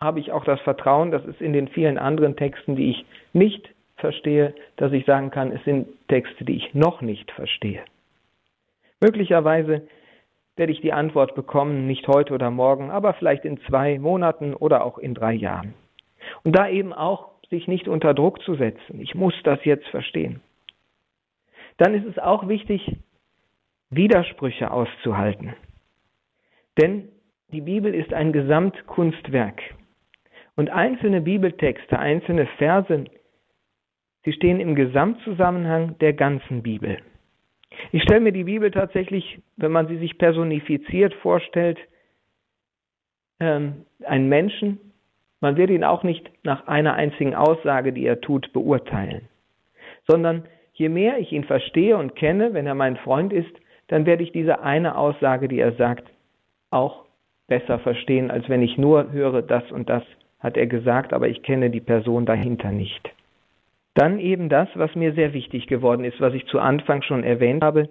[0.00, 3.68] habe ich auch das Vertrauen, dass es in den vielen anderen Texten, die ich nicht
[3.96, 7.82] verstehe, dass ich sagen kann, es sind Texte, die ich noch nicht verstehe.
[9.00, 9.82] Möglicherweise
[10.58, 14.84] werde ich die Antwort bekommen, nicht heute oder morgen, aber vielleicht in zwei Monaten oder
[14.84, 15.74] auch in drei Jahren.
[16.44, 19.00] Und da eben auch sich nicht unter Druck zu setzen.
[19.00, 20.40] Ich muss das jetzt verstehen.
[21.78, 22.96] Dann ist es auch wichtig,
[23.90, 25.54] Widersprüche auszuhalten.
[26.76, 27.08] Denn
[27.48, 29.62] die Bibel ist ein Gesamtkunstwerk.
[30.56, 33.04] Und einzelne Bibeltexte, einzelne Verse,
[34.24, 36.98] sie stehen im Gesamtzusammenhang der ganzen Bibel.
[37.92, 41.78] Ich stelle mir die Bibel tatsächlich, wenn man sie sich personifiziert vorstellt,
[43.40, 44.80] ähm, einen Menschen,
[45.40, 49.28] Man wird ihn auch nicht nach einer einzigen Aussage, die er tut, beurteilen,
[50.06, 53.52] sondern je mehr ich ihn verstehe und kenne, wenn er mein Freund ist,
[53.88, 56.10] dann werde ich diese eine Aussage, die er sagt,
[56.70, 57.04] auch
[57.46, 60.02] besser verstehen, als wenn ich nur höre, das und das
[60.40, 63.10] hat er gesagt, aber ich kenne die Person dahinter nicht.
[63.98, 67.64] Dann eben das, was mir sehr wichtig geworden ist, was ich zu Anfang schon erwähnt
[67.64, 67.88] habe,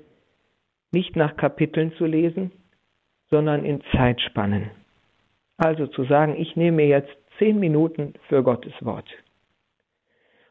[0.94, 2.54] nicht nach Kapiteln zu lesen,
[3.30, 4.72] sondern in Zeitspannen.
[5.58, 9.10] Also zu sagen, ich nehme mir jetzt zehn Minuten für Gottes Wort.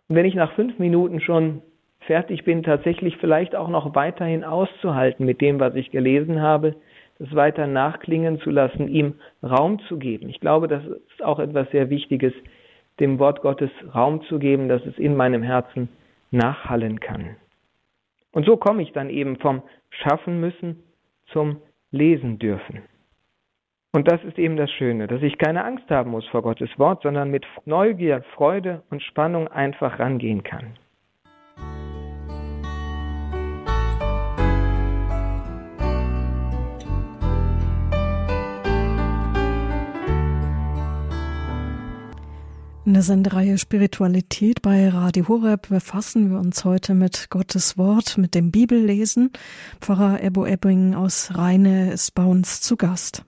[0.09, 1.63] Und wenn ich nach fünf Minuten schon
[2.01, 6.77] fertig bin, tatsächlich vielleicht auch noch weiterhin auszuhalten mit dem, was ich gelesen habe,
[7.19, 10.29] das weiter nachklingen zu lassen, ihm Raum zu geben.
[10.29, 12.35] Ich glaube, das ist auch etwas sehr Wichtiges,
[13.01, 15.89] dem Wort Gottes Raum zu geben, dass es in meinem Herzen
[16.31, 17.37] nachhallen kann.
[18.33, 20.83] Und so komme ich dann eben vom Schaffen müssen
[21.33, 22.83] zum Lesen dürfen.
[23.93, 27.03] Und das ist eben das Schöne, dass ich keine Angst haben muss vor Gottes Wort,
[27.03, 30.75] sondern mit Neugier, Freude und Spannung einfach rangehen kann.
[42.87, 48.37] In der Sendereihe Spiritualität bei Radio Horeb befassen wir uns heute mit Gottes Wort, mit
[48.37, 49.33] dem Bibellesen.
[49.81, 53.27] Pfarrer Ebo Ebbing aus Rheine ist bei uns zu Gast.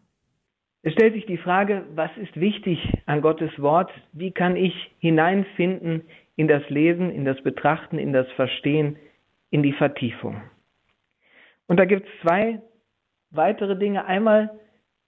[0.83, 3.91] Es stellt sich die Frage, was ist wichtig an Gottes Wort?
[4.13, 6.03] Wie kann ich hineinfinden
[6.37, 8.95] in das Lesen, in das Betrachten, in das Verstehen,
[9.51, 10.41] in die Vertiefung?
[11.67, 12.63] Und da gibt es zwei
[13.33, 14.05] weitere Dinge.
[14.05, 14.51] Einmal,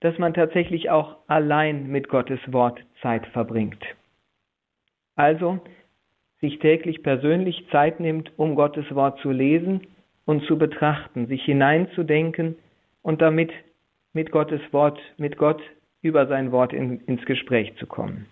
[0.01, 3.81] dass man tatsächlich auch allein mit Gottes Wort Zeit verbringt.
[5.21, 5.61] Also
[6.41, 9.87] sich täglich persönlich Zeit nimmt, um Gottes Wort zu lesen
[10.25, 12.57] und zu betrachten, sich hineinzudenken
[13.03, 13.53] und damit
[14.15, 15.61] mit Gottes Wort, mit Gott
[16.01, 18.29] über sein Wort in, ins Gespräch zu kommen.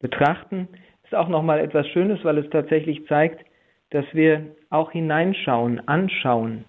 [0.00, 0.66] Betrachten
[1.04, 3.46] ist auch nochmal etwas Schönes, weil es tatsächlich zeigt,
[3.90, 6.64] dass wir auch hineinschauen, anschauen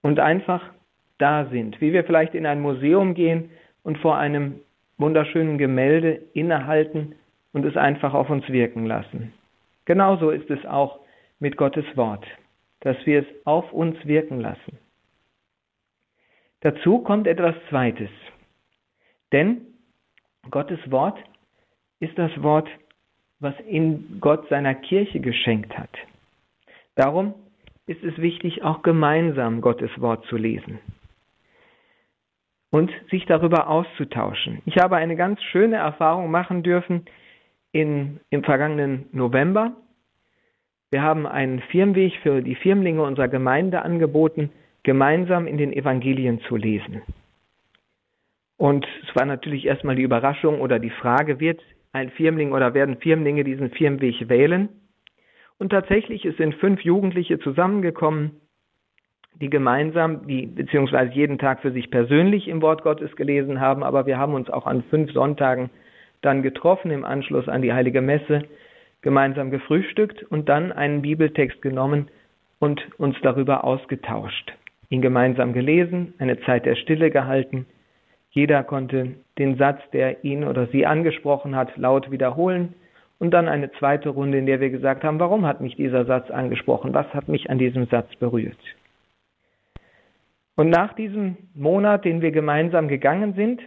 [0.00, 0.72] und einfach
[1.18, 3.50] da sind, wie wir vielleicht in ein Museum gehen
[3.84, 4.56] und vor einem
[4.98, 7.14] wunderschönen Gemälde innehalten
[7.52, 9.32] und es einfach auf uns wirken lassen.
[9.84, 11.00] Genauso ist es auch
[11.38, 12.24] mit Gottes Wort,
[12.80, 14.78] dass wir es auf uns wirken lassen.
[16.60, 18.10] Dazu kommt etwas Zweites.
[19.32, 19.62] Denn
[20.50, 21.18] Gottes Wort
[22.00, 22.68] ist das Wort,
[23.40, 25.90] was in Gott seiner Kirche geschenkt hat.
[26.94, 27.34] Darum
[27.86, 30.78] ist es wichtig, auch gemeinsam Gottes Wort zu lesen
[32.70, 34.62] und sich darüber auszutauschen.
[34.64, 37.04] Ich habe eine ganz schöne Erfahrung machen dürfen,
[37.72, 39.72] in, im vergangenen November.
[40.90, 44.50] Wir haben einen Firmenweg für die Firmlinge unserer Gemeinde angeboten,
[44.82, 47.02] gemeinsam in den Evangelien zu lesen.
[48.58, 51.60] Und es war natürlich erstmal die Überraschung oder die Frage, wird
[51.92, 54.68] ein Firmling oder werden Firmlinge diesen Firmenweg wählen?
[55.58, 58.40] Und tatsächlich sind fünf Jugendliche zusammengekommen,
[59.40, 64.06] die gemeinsam, die beziehungsweise jeden Tag für sich persönlich im Wort Gottes gelesen haben, aber
[64.06, 65.70] wir haben uns auch an fünf Sonntagen
[66.22, 68.42] dann getroffen im Anschluss an die heilige Messe,
[69.02, 72.08] gemeinsam gefrühstückt und dann einen Bibeltext genommen
[72.58, 74.52] und uns darüber ausgetauscht.
[74.88, 77.66] Ihn gemeinsam gelesen, eine Zeit der Stille gehalten.
[78.30, 82.74] Jeder konnte den Satz, der ihn oder sie angesprochen hat, laut wiederholen
[83.18, 86.30] und dann eine zweite Runde, in der wir gesagt haben, warum hat mich dieser Satz
[86.30, 86.94] angesprochen?
[86.94, 88.58] Was hat mich an diesem Satz berührt?
[90.56, 93.60] Und nach diesem Monat, den wir gemeinsam gegangen sind,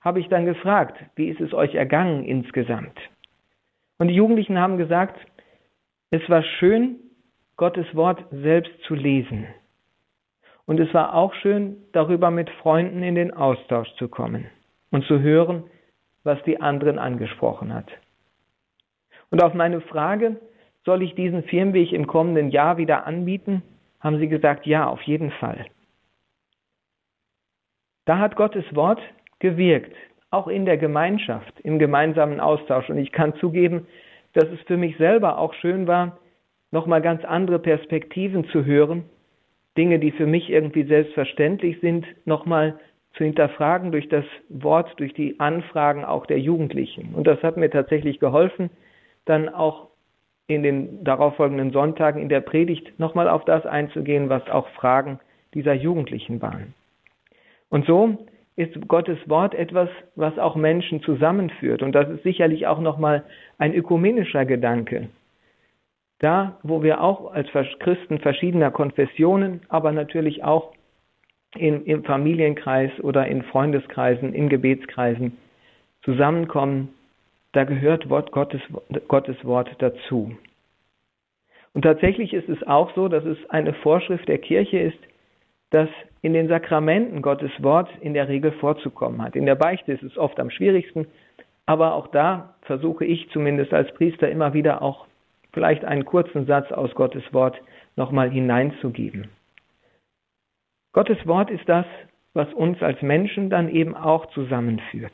[0.00, 2.98] habe ich dann gefragt, wie ist es euch ergangen insgesamt?
[3.98, 5.18] Und die Jugendlichen haben gesagt,
[6.10, 6.96] es war schön,
[7.56, 9.46] Gottes Wort selbst zu lesen.
[10.64, 14.46] Und es war auch schön, darüber mit Freunden in den Austausch zu kommen
[14.90, 15.64] und zu hören,
[16.24, 17.90] was die anderen angesprochen hat.
[19.30, 20.36] Und auf meine Frage,
[20.84, 23.62] soll ich diesen Firmenweg im kommenden Jahr wieder anbieten,
[24.00, 25.66] haben sie gesagt, ja, auf jeden Fall.
[28.04, 29.00] Da hat Gottes Wort
[29.38, 29.94] gewirkt,
[30.30, 32.88] auch in der Gemeinschaft, im gemeinsamen Austausch.
[32.90, 33.86] Und ich kann zugeben,
[34.34, 36.18] dass es für mich selber auch schön war,
[36.70, 39.04] nochmal ganz andere Perspektiven zu hören,
[39.76, 42.78] Dinge, die für mich irgendwie selbstverständlich sind, nochmal
[43.14, 47.14] zu hinterfragen durch das Wort, durch die Anfragen auch der Jugendlichen.
[47.14, 48.70] Und das hat mir tatsächlich geholfen,
[49.24, 49.88] dann auch
[50.46, 55.20] in den darauffolgenden Sonntagen in der Predigt nochmal auf das einzugehen, was auch Fragen
[55.54, 56.74] dieser Jugendlichen waren.
[57.68, 58.26] Und so
[58.58, 61.80] ist Gottes Wort etwas, was auch Menschen zusammenführt.
[61.80, 63.22] Und das ist sicherlich auch nochmal
[63.56, 65.10] ein ökumenischer Gedanke.
[66.18, 70.72] Da, wo wir auch als Christen verschiedener Konfessionen, aber natürlich auch
[71.54, 75.38] in, im Familienkreis oder in Freundeskreisen, in Gebetskreisen
[76.02, 76.88] zusammenkommen,
[77.52, 78.60] da gehört Wort Gottes,
[79.06, 80.36] Gottes Wort dazu.
[81.74, 84.98] Und tatsächlich ist es auch so, dass es eine Vorschrift der Kirche ist,
[85.70, 85.88] dass
[86.22, 89.36] in den Sakramenten Gottes Wort in der Regel vorzukommen hat.
[89.36, 91.06] In der Beichte ist es oft am schwierigsten,
[91.66, 95.06] aber auch da versuche ich zumindest als Priester immer wieder auch
[95.52, 97.60] vielleicht einen kurzen Satz aus Gottes Wort
[97.96, 99.28] nochmal hineinzugeben.
[100.92, 101.86] Gottes Wort ist das,
[102.32, 105.12] was uns als Menschen dann eben auch zusammenführt.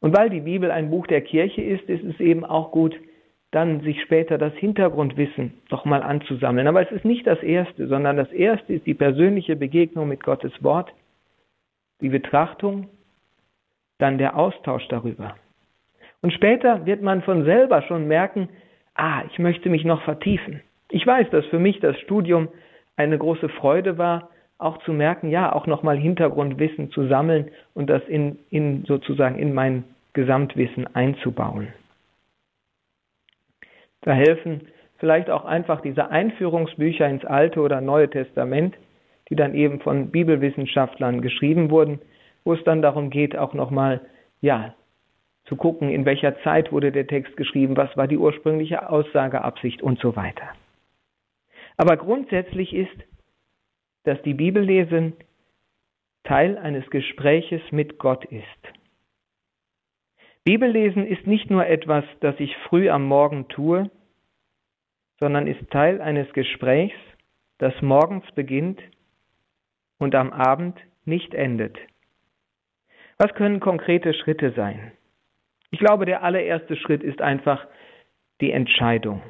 [0.00, 2.98] Und weil die Bibel ein Buch der Kirche ist, ist es eben auch gut,
[3.50, 6.68] dann sich später das Hintergrundwissen nochmal anzusammeln.
[6.68, 10.52] Aber es ist nicht das Erste, sondern das Erste ist die persönliche Begegnung mit Gottes
[10.62, 10.92] Wort,
[12.00, 12.88] die Betrachtung,
[13.98, 15.34] dann der Austausch darüber.
[16.22, 18.48] Und später wird man von selber schon merken,
[18.94, 20.60] ah, ich möchte mich noch vertiefen.
[20.90, 22.48] Ich weiß, dass für mich das Studium
[22.96, 28.02] eine große Freude war, auch zu merken, ja, auch nochmal Hintergrundwissen zu sammeln und das
[28.08, 31.68] in, in sozusagen in mein Gesamtwissen einzubauen.
[34.02, 38.76] Da helfen vielleicht auch einfach diese Einführungsbücher ins Alte oder Neue Testament,
[39.28, 42.00] die dann eben von Bibelwissenschaftlern geschrieben wurden,
[42.44, 44.00] wo es dann darum geht, auch nochmal,
[44.40, 44.74] ja,
[45.44, 49.98] zu gucken, in welcher Zeit wurde der Text geschrieben, was war die ursprüngliche Aussageabsicht und
[49.98, 50.48] so weiter.
[51.76, 52.96] Aber grundsätzlich ist,
[54.04, 55.14] dass die Bibellesen
[56.24, 58.79] Teil eines Gespräches mit Gott ist.
[60.44, 63.90] Bibellesen ist nicht nur etwas, das ich früh am Morgen tue,
[65.18, 66.96] sondern ist Teil eines Gesprächs,
[67.58, 68.80] das morgens beginnt
[69.98, 71.76] und am Abend nicht endet.
[73.18, 74.92] Was können konkrete Schritte sein?
[75.70, 77.66] Ich glaube, der allererste Schritt ist einfach
[78.40, 79.22] die Entscheidung.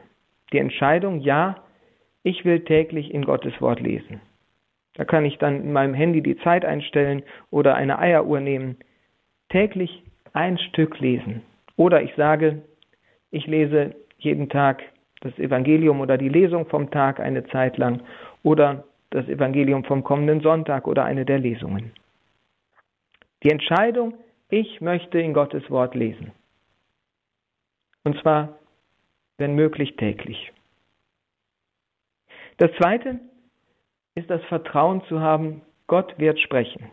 [0.53, 1.65] Die Entscheidung, ja,
[2.23, 4.21] ich will täglich in Gottes Wort lesen.
[4.95, 8.79] Da kann ich dann in meinem Handy die Zeit einstellen oder eine Eieruhr nehmen.
[9.49, 11.43] Täglich ein Stück lesen.
[11.77, 12.63] Oder ich sage,
[13.31, 14.83] ich lese jeden Tag
[15.21, 18.03] das Evangelium oder die Lesung vom Tag eine Zeit lang
[18.43, 21.93] oder das Evangelium vom kommenden Sonntag oder eine der Lesungen.
[23.43, 24.15] Die Entscheidung,
[24.49, 26.33] ich möchte in Gottes Wort lesen.
[28.05, 28.59] Und zwar,
[29.39, 30.53] wenn möglich, täglich.
[32.59, 33.21] Das Zweite
[34.15, 36.91] ist das Vertrauen zu haben, Gott wird sprechen.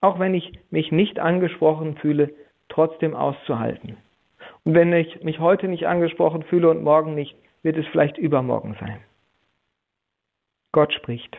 [0.00, 2.34] Auch wenn ich mich nicht angesprochen fühle,
[2.72, 3.96] trotzdem auszuhalten.
[4.64, 8.76] Und wenn ich mich heute nicht angesprochen fühle und morgen nicht, wird es vielleicht übermorgen
[8.80, 8.98] sein.
[10.72, 11.38] Gott spricht.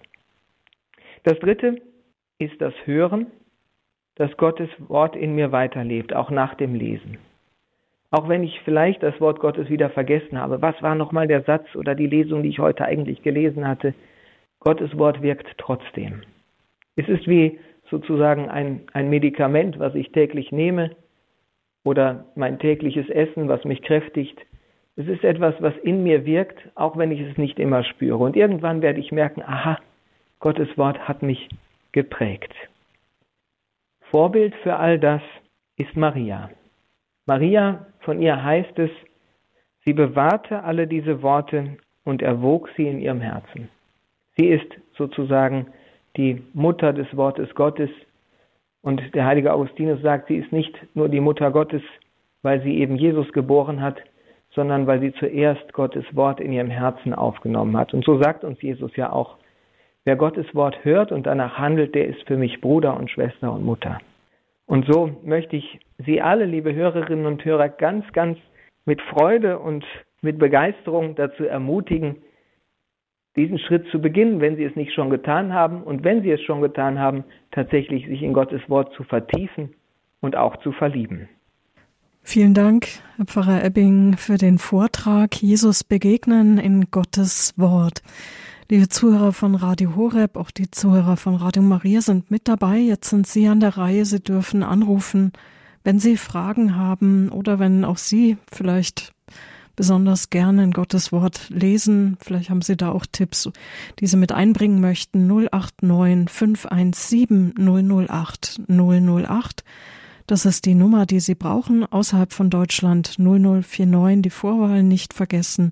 [1.24, 1.82] Das Dritte
[2.38, 3.28] ist das Hören
[4.16, 7.18] dass Gottes Wort in mir weiterlebt, auch nach dem Lesen.
[8.12, 11.76] Auch wenn ich vielleicht das Wort Gottes wieder vergessen habe, was war nochmal der Satz
[11.76, 13.96] oder die Lesung, die ich heute eigentlich gelesen hatte?
[14.60, 16.22] Gottes Wort wirkt trotzdem.
[16.96, 20.96] Es ist wie sozusagen ein, ein Medikament, was ich täglich nehme
[21.84, 24.40] oder mein tägliches Essen, was mich kräftigt.
[24.96, 28.18] Es ist etwas, was in mir wirkt, auch wenn ich es nicht immer spüre.
[28.18, 29.80] Und irgendwann werde ich merken, aha,
[30.40, 31.50] Gottes Wort hat mich
[31.92, 32.54] geprägt.
[34.12, 35.22] Vorbild für all das
[35.78, 36.50] ist Maria.
[37.26, 38.92] Maria, von ihr heißt es,
[39.84, 43.70] sie bewahrte alle diese Worte und erwog sie in ihrem Herzen.
[44.36, 44.68] Sie ist
[44.98, 45.68] sozusagen
[46.18, 47.90] die Mutter des Wortes Gottes
[48.84, 51.82] und der heilige Augustinus sagt, sie ist nicht nur die Mutter Gottes,
[52.44, 53.98] weil sie eben Jesus geboren hat,
[54.52, 57.96] sondern weil sie zuerst Gottes Wort in ihrem Herzen aufgenommen hat.
[57.96, 59.38] Und so sagt uns Jesus ja auch,
[60.06, 63.64] Wer Gottes Wort hört und danach handelt, der ist für mich Bruder und Schwester und
[63.64, 64.00] Mutter.
[64.66, 68.38] Und so möchte ich Sie alle, liebe Hörerinnen und Hörer, ganz, ganz
[68.86, 69.86] mit Freude und
[70.22, 72.18] mit Begeisterung dazu ermutigen,
[73.36, 76.42] diesen Schritt zu beginnen, wenn Sie es nicht schon getan haben und wenn Sie es
[76.42, 79.74] schon getan haben, tatsächlich sich in Gottes Wort zu vertiefen
[80.22, 81.28] und auch zu verlieben.
[82.22, 88.02] Vielen Dank, Herr Pfarrer Ebbing, für den Vortrag Jesus begegnen in Gottes Wort.
[88.70, 92.78] Liebe Zuhörer von Radio Horeb, auch die Zuhörer von Radio Maria sind mit dabei.
[92.78, 94.06] Jetzt sind Sie an der Reihe.
[94.06, 95.34] Sie dürfen anrufen,
[95.84, 99.12] wenn Sie Fragen haben oder wenn auch Sie vielleicht
[99.76, 102.18] besonders gerne in Gottes Wort lesen.
[102.20, 103.50] Vielleicht haben Sie da auch Tipps,
[104.00, 105.28] die Sie mit einbringen möchten.
[105.28, 109.64] 089 517 008 008.
[110.28, 113.18] Das ist die Nummer, die Sie brauchen außerhalb von Deutschland.
[113.20, 115.72] 0049, die Vorwahl nicht vergessen.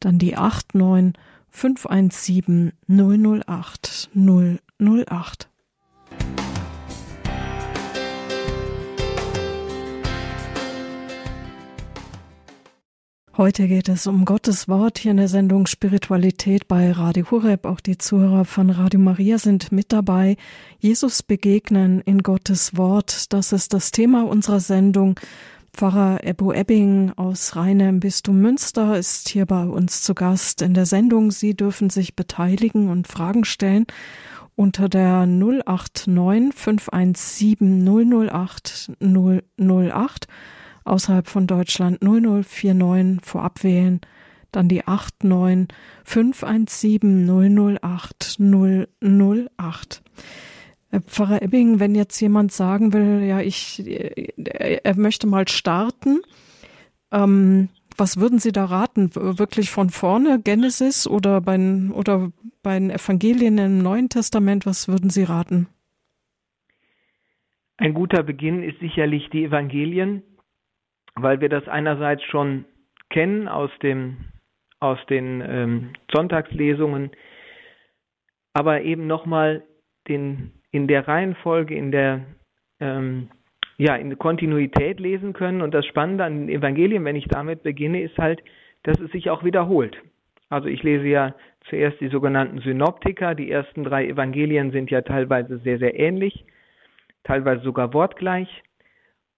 [0.00, 1.14] Dann die 89
[1.48, 5.48] 517 008 008.
[13.38, 17.66] Heute geht es um Gottes Wort hier in der Sendung Spiritualität bei Radio Horeb.
[17.66, 20.38] Auch die Zuhörer von Radio Maria sind mit dabei.
[20.78, 25.20] Jesus begegnen in Gottes Wort, das ist das Thema unserer Sendung
[25.74, 30.72] Pfarrer Ebbo Ebbing aus Rheine im Bistum Münster ist hier bei uns zu Gast in
[30.72, 31.30] der Sendung.
[31.30, 33.84] Sie dürfen sich beteiligen und Fragen stellen
[34.54, 37.84] unter der 089 517
[38.30, 40.26] 008 008
[40.86, 44.00] außerhalb von Deutschland 0049 vorab wählen,
[44.52, 45.68] dann die 89
[46.04, 50.02] 517 008 008.
[51.06, 53.84] Pfarrer Ebbing, wenn jetzt jemand sagen will, ja, ich,
[54.36, 56.20] er möchte mal starten,
[57.12, 57.68] ähm,
[57.98, 59.14] was würden Sie da raten?
[59.14, 61.58] Wirklich von vorne, Genesis oder bei,
[61.90, 62.30] oder
[62.62, 65.66] bei den Evangelien im Neuen Testament, was würden Sie raten?
[67.78, 70.22] Ein guter Beginn ist sicherlich die Evangelien,
[71.16, 72.64] weil wir das einerseits schon
[73.10, 74.16] kennen aus, dem,
[74.80, 77.10] aus den ähm, Sonntagslesungen,
[78.52, 79.62] aber eben nochmal
[80.08, 82.24] den in der Reihenfolge, in der
[82.80, 83.30] ähm,
[83.78, 85.60] ja, in Kontinuität lesen können.
[85.60, 88.42] Und das Spannende an den Evangelien, wenn ich damit beginne, ist halt,
[88.82, 89.96] dass es sich auch wiederholt.
[90.48, 91.34] Also ich lese ja
[91.68, 93.34] zuerst die sogenannten Synoptiker.
[93.34, 96.44] Die ersten drei Evangelien sind ja teilweise sehr, sehr ähnlich,
[97.24, 98.62] teilweise sogar wortgleich.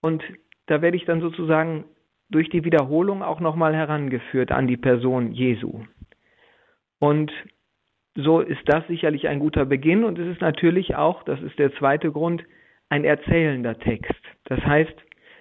[0.03, 0.23] Und
[0.69, 1.85] da werde ich dann sozusagen
[2.31, 5.81] durch die Wiederholung auch nochmal herangeführt an die Person Jesu.
[6.99, 7.33] Und
[8.15, 11.73] so ist das sicherlich ein guter Beginn und es ist natürlich auch, das ist der
[11.75, 12.45] zweite Grund,
[12.89, 14.21] ein erzählender Text.
[14.45, 14.95] Das heißt,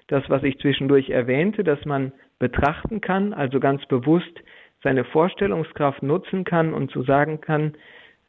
[0.07, 4.41] das, was ich zwischendurch erwähnte, dass man betrachten kann, also ganz bewusst
[4.83, 7.73] seine Vorstellungskraft nutzen kann und zu sagen kann,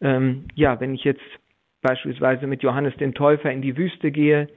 [0.01, 1.23] ähm, ja, wenn ich jetzt
[1.83, 4.49] beispielsweise mit Johannes den Täufer in die Wüste gehe,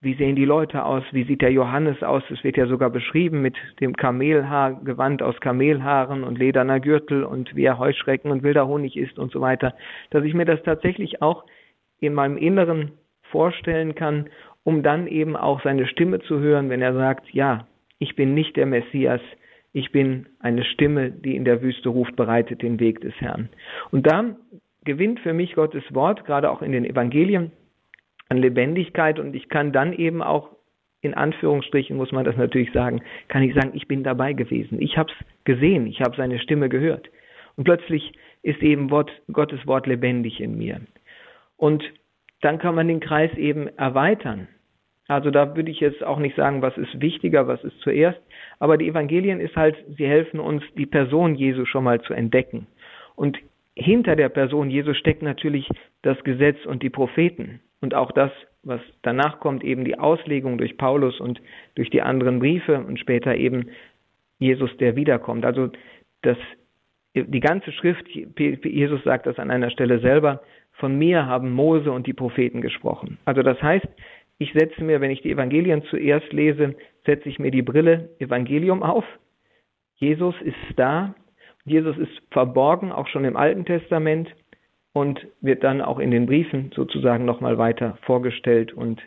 [0.00, 3.42] wie sehen die Leute aus, wie sieht der Johannes aus, es wird ja sogar beschrieben
[3.42, 8.96] mit dem Kamelhaargewand aus Kamelhaaren und lederner Gürtel und wie er Heuschrecken und wilder Honig
[8.96, 9.74] isst und so weiter,
[10.10, 11.44] dass ich mir das tatsächlich auch
[11.98, 12.92] in meinem Inneren
[13.22, 14.28] vorstellen kann,
[14.62, 17.66] um dann eben auch seine Stimme zu hören, wenn er sagt, ja,
[17.98, 19.20] ich bin nicht der Messias,
[19.72, 23.48] ich bin eine Stimme, die in der Wüste ruft, bereitet den Weg des Herrn.
[23.90, 24.36] Und da
[24.84, 27.50] gewinnt für mich Gottes Wort, gerade auch in den Evangelien,
[28.28, 30.50] an Lebendigkeit und ich kann dann eben auch
[31.00, 34.80] in Anführungsstrichen muss man das natürlich sagen, kann ich sagen, ich bin dabei gewesen.
[34.80, 37.08] Ich habe es gesehen, ich habe seine Stimme gehört.
[37.56, 38.12] Und plötzlich
[38.42, 40.80] ist eben Wort, Gottes Wort lebendig in mir.
[41.56, 41.84] Und
[42.40, 44.48] dann kann man den Kreis eben erweitern.
[45.08, 48.20] Also da würde ich jetzt auch nicht sagen, was ist wichtiger, was ist zuerst.
[48.58, 52.66] Aber die Evangelien ist halt, sie helfen uns, die Person Jesu schon mal zu entdecken.
[53.16, 53.38] Und
[53.74, 55.68] hinter der Person Jesu steckt natürlich
[56.02, 58.30] das Gesetz und die Propheten und auch das,
[58.62, 61.40] was danach kommt, eben die Auslegung durch Paulus und
[61.74, 63.70] durch die anderen Briefe und später eben
[64.38, 65.44] Jesus, der wiederkommt.
[65.44, 65.70] Also
[66.22, 66.36] das,
[67.14, 72.06] die ganze Schrift, Jesus sagt das an einer Stelle selber, von mir haben Mose und
[72.06, 73.18] die Propheten gesprochen.
[73.24, 73.86] Also das heißt,
[74.38, 78.82] ich setze mir, wenn ich die Evangelien zuerst lese, setze ich mir die Brille Evangelium
[78.82, 79.04] auf.
[79.96, 81.14] Jesus ist da.
[81.64, 84.28] Jesus ist verborgen, auch schon im Alten Testament
[84.98, 89.00] und wird dann auch in den Briefen sozusagen nochmal weiter vorgestellt und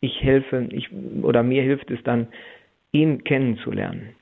[0.00, 0.90] ich helfe, ich,
[1.22, 2.28] oder mir hilft es dann,
[2.92, 4.14] ihn kennenzulernen.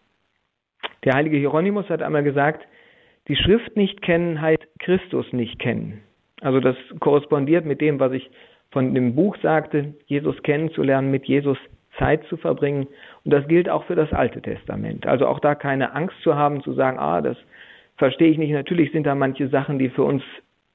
[1.05, 2.67] Der heilige Hieronymus hat einmal gesagt,
[3.29, 6.03] die Schrift nicht kennen heißt Christus nicht kennen.
[6.41, 8.31] Also das korrespondiert mit dem, was ich
[8.71, 11.57] von dem Buch sagte, Jesus kennenzulernen, mit Jesus
[11.99, 12.87] Zeit zu verbringen.
[13.25, 15.07] Und das gilt auch für das Alte Testament.
[15.07, 17.37] Also auch da keine Angst zu haben, zu sagen, ah, das
[17.97, 18.51] verstehe ich nicht.
[18.51, 20.23] Natürlich sind da manche Sachen, die für uns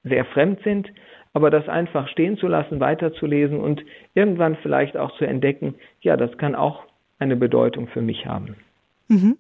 [0.04, 0.90] sehr fremd sind,
[1.34, 3.84] aber das einfach stehen zu lassen, weiterzulesen und
[4.14, 6.84] irgendwann vielleicht auch zu entdecken, ja, das kann auch
[7.20, 8.56] eine Bedeutung für mich haben.
[9.10, 9.38] Mhm.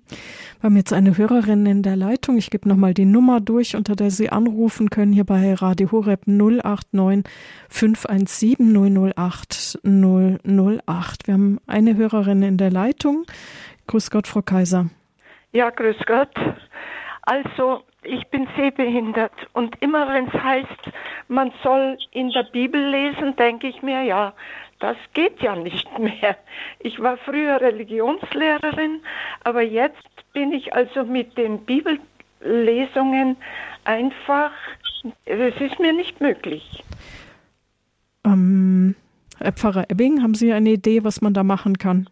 [0.60, 2.38] Wir haben jetzt eine Hörerin in der Leitung.
[2.38, 6.26] Ich gebe nochmal die Nummer durch, unter der Sie anrufen können, hier bei Radio Horeb
[6.26, 7.24] 089
[7.70, 11.28] 517 008 008.
[11.28, 13.26] Wir haben eine Hörerin in der Leitung.
[13.86, 14.90] Grüß Gott, Frau Kaiser.
[15.52, 16.36] Ja, grüß Gott.
[17.22, 20.92] Also, ich bin sehbehindert und immer wenn es heißt,
[21.28, 24.34] man soll in der Bibel lesen, denke ich mir, ja,
[24.80, 26.38] das geht ja nicht mehr.
[26.80, 29.02] Ich war früher Religionslehrerin,
[29.44, 29.98] aber jetzt
[30.34, 33.38] bin ich also mit den Bibellesungen
[33.84, 34.52] einfach,
[35.26, 36.84] es ist mir nicht möglich.
[38.26, 38.96] Ähm,
[39.40, 42.10] Herr Pfarrer Ebbing, haben Sie eine Idee, was man da machen kann?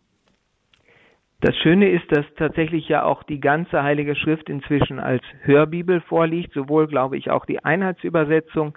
[1.40, 6.54] Das Schöne ist, dass tatsächlich ja auch die ganze Heilige Schrift inzwischen als Hörbibel vorliegt,
[6.54, 8.76] sowohl, glaube ich, auch die Einheitsübersetzung,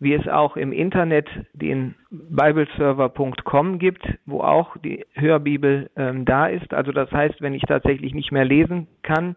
[0.00, 6.74] wie es auch im Internet den bibleserver.com gibt, wo auch die Hörbibel ähm, da ist.
[6.74, 9.36] Also das heißt, wenn ich tatsächlich nicht mehr lesen kann,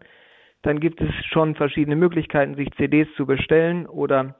[0.62, 4.34] dann gibt es schon verschiedene Möglichkeiten, sich CDs zu bestellen oder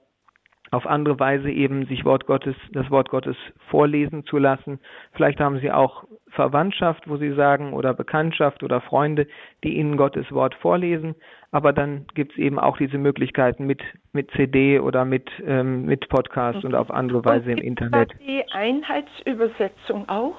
[0.72, 3.36] auf andere Weise eben sich Wort Gottes, das Wort Gottes
[3.70, 4.80] vorlesen zu lassen.
[5.12, 6.04] Vielleicht haben Sie auch
[6.36, 9.26] Verwandtschaft, wo Sie sagen, oder Bekanntschaft oder Freunde,
[9.64, 11.16] die Ihnen Gottes Wort vorlesen.
[11.50, 13.82] Aber dann gibt es eben auch diese Möglichkeiten mit,
[14.12, 18.12] mit CD oder mit, ähm, mit Podcast und auf andere Weise und im Internet.
[18.20, 20.36] die Einheitsübersetzung auch?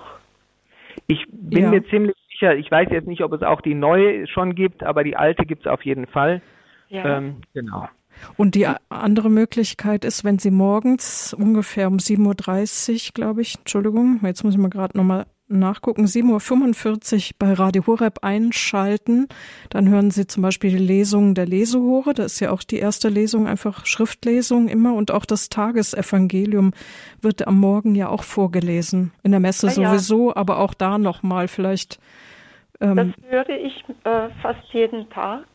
[1.08, 1.70] Ich bin ja.
[1.70, 5.04] mir ziemlich sicher, ich weiß jetzt nicht, ob es auch die neue schon gibt, aber
[5.04, 6.41] die alte gibt es auf jeden Fall.
[6.89, 7.18] Ja.
[7.18, 7.88] Ähm, genau.
[8.36, 14.20] Und die andere Möglichkeit ist, wenn Sie morgens ungefähr um 7.30 Uhr, glaube ich, Entschuldigung,
[14.24, 19.28] jetzt muss ich mal gerade nochmal nachgucken, 7.45 Uhr bei Radio Horeb einschalten,
[19.70, 23.10] dann hören Sie zum Beispiel die Lesung der Lesehore, das ist ja auch die erste
[23.10, 24.93] Lesung, einfach Schriftlesung immer.
[24.93, 26.74] Und auch das Tagesevangelium
[27.22, 31.48] wird am Morgen ja auch vorgelesen, in der Messe ja, sowieso, aber auch da nochmal
[31.48, 32.00] vielleicht.
[32.82, 35.45] Ähm, das höre ich äh, fast jeden Tag,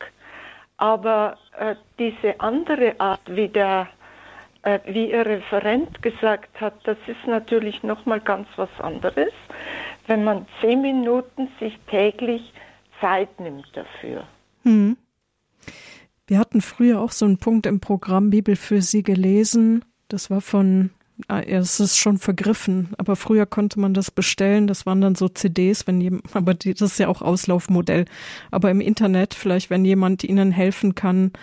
[0.77, 3.87] aber äh, diese andere Art, wie der
[4.63, 9.33] äh, wie Ihr Referent gesagt hat, das ist natürlich nochmal ganz was anderes,
[10.07, 12.53] wenn man zehn Minuten sich täglich
[12.99, 14.25] Zeit nimmt dafür.
[14.63, 14.97] Hm.
[16.27, 19.83] Wir hatten früher auch so einen Punkt im Programm Bibel für Sie gelesen.
[20.07, 20.91] Das war von,
[21.27, 24.67] ah, es ist schon vergriffen, aber früher konnte man das bestellen.
[24.67, 28.05] Das waren dann so CDs, wenn jemand, aber die, das ist ja auch Auslaufmodell.
[28.51, 31.33] Aber im Internet, vielleicht, wenn jemand Ihnen helfen kann,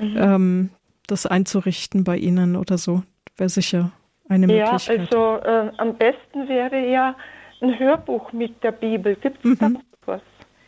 [0.00, 0.16] mhm.
[0.16, 0.70] ähm,
[1.08, 3.02] das einzurichten bei Ihnen oder so.
[3.36, 3.92] Wäre sicher
[4.28, 5.10] eine Möglichkeit.
[5.10, 7.16] Ja, also äh, am besten wäre ja
[7.62, 9.16] ein Hörbuch mit der Bibel.
[9.16, 9.58] Gibt es mhm.
[9.58, 9.70] da
[10.06, 10.20] was?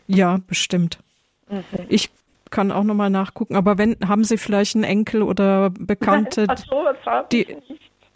[0.06, 0.98] Ja, bestimmt.
[1.48, 1.64] Mhm.
[1.88, 2.10] Ich
[2.50, 3.56] kann auch nochmal nachgucken.
[3.56, 6.84] Aber wenn, haben Sie vielleicht einen Enkel oder Bekannte, Nein, so,
[7.30, 7.56] die,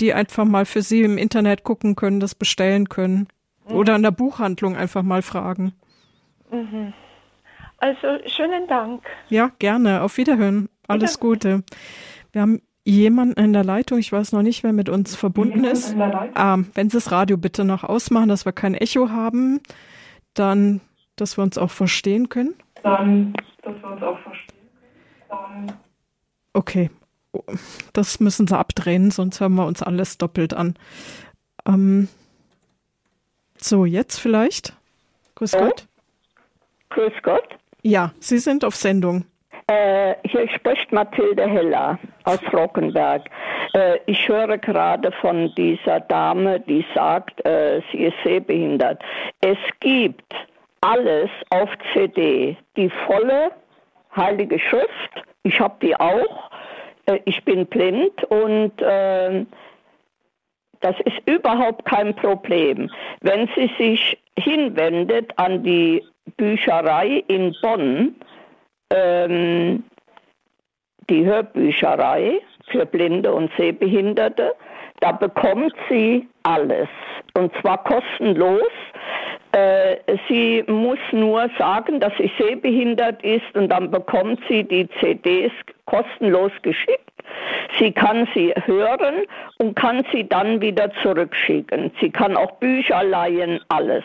[0.01, 3.29] die einfach mal für Sie im Internet gucken können, das bestellen können?
[3.68, 3.77] Mhm.
[3.77, 5.72] Oder in der Buchhandlung einfach mal fragen.
[6.51, 6.93] Mhm.
[7.79, 9.05] Also schönen Dank.
[9.29, 10.03] Ja, gerne.
[10.03, 10.68] Auf Wiederhören.
[10.87, 11.62] Alles Gute.
[12.33, 13.99] Wir haben jemanden in der Leitung.
[13.99, 15.97] Ich weiß noch nicht, wer mit uns verbunden ist.
[15.97, 19.61] Ah, wenn Sie das Radio bitte noch ausmachen, dass wir kein Echo haben,
[20.35, 20.80] dann,
[21.16, 22.55] dass wir uns auch verstehen können.
[22.82, 24.68] Dann, dass wir uns auch verstehen
[25.28, 25.66] können.
[25.68, 25.78] Dann
[26.53, 26.91] okay.
[27.93, 30.74] Das müssen Sie abdrehen, sonst hören wir uns alles doppelt an.
[31.66, 32.09] Ähm,
[33.57, 34.76] so, jetzt vielleicht.
[35.35, 35.59] Grüß oh.
[35.59, 35.89] Gott.
[36.91, 37.49] Grüß Gott.
[37.82, 39.24] Ja, Sie sind auf Sendung.
[39.66, 43.22] Äh, hier spricht Mathilde Heller aus Rockenberg.
[43.72, 49.02] Äh, ich höre gerade von dieser Dame, die sagt, äh, sie ist sehbehindert.
[49.40, 50.34] Es gibt
[50.82, 53.52] alles auf CD, die volle
[54.14, 55.24] Heilige Schrift.
[55.44, 56.50] Ich habe die auch.
[57.06, 59.46] Äh, ich bin blind und ähm,
[60.80, 62.90] das ist überhaupt kein Problem.
[63.22, 66.02] Wenn sie sich hinwendet an die
[66.36, 68.14] Bücherei in Bonn,
[68.91, 69.85] ähm,
[71.09, 74.55] die Hörbücherei für Blinde und Sehbehinderte.
[75.01, 76.89] Da bekommt sie alles
[77.37, 78.62] und zwar kostenlos.
[79.53, 79.97] Äh,
[80.28, 85.53] sie muss nur sagen, dass sie sehbehindert ist und dann bekommt sie die CDs
[85.87, 87.01] kostenlos geschickt.
[87.78, 89.26] Sie kann sie hören
[89.59, 91.91] und kann sie dann wieder zurückschicken.
[92.01, 94.05] Sie kann auch Bücher leihen, alles.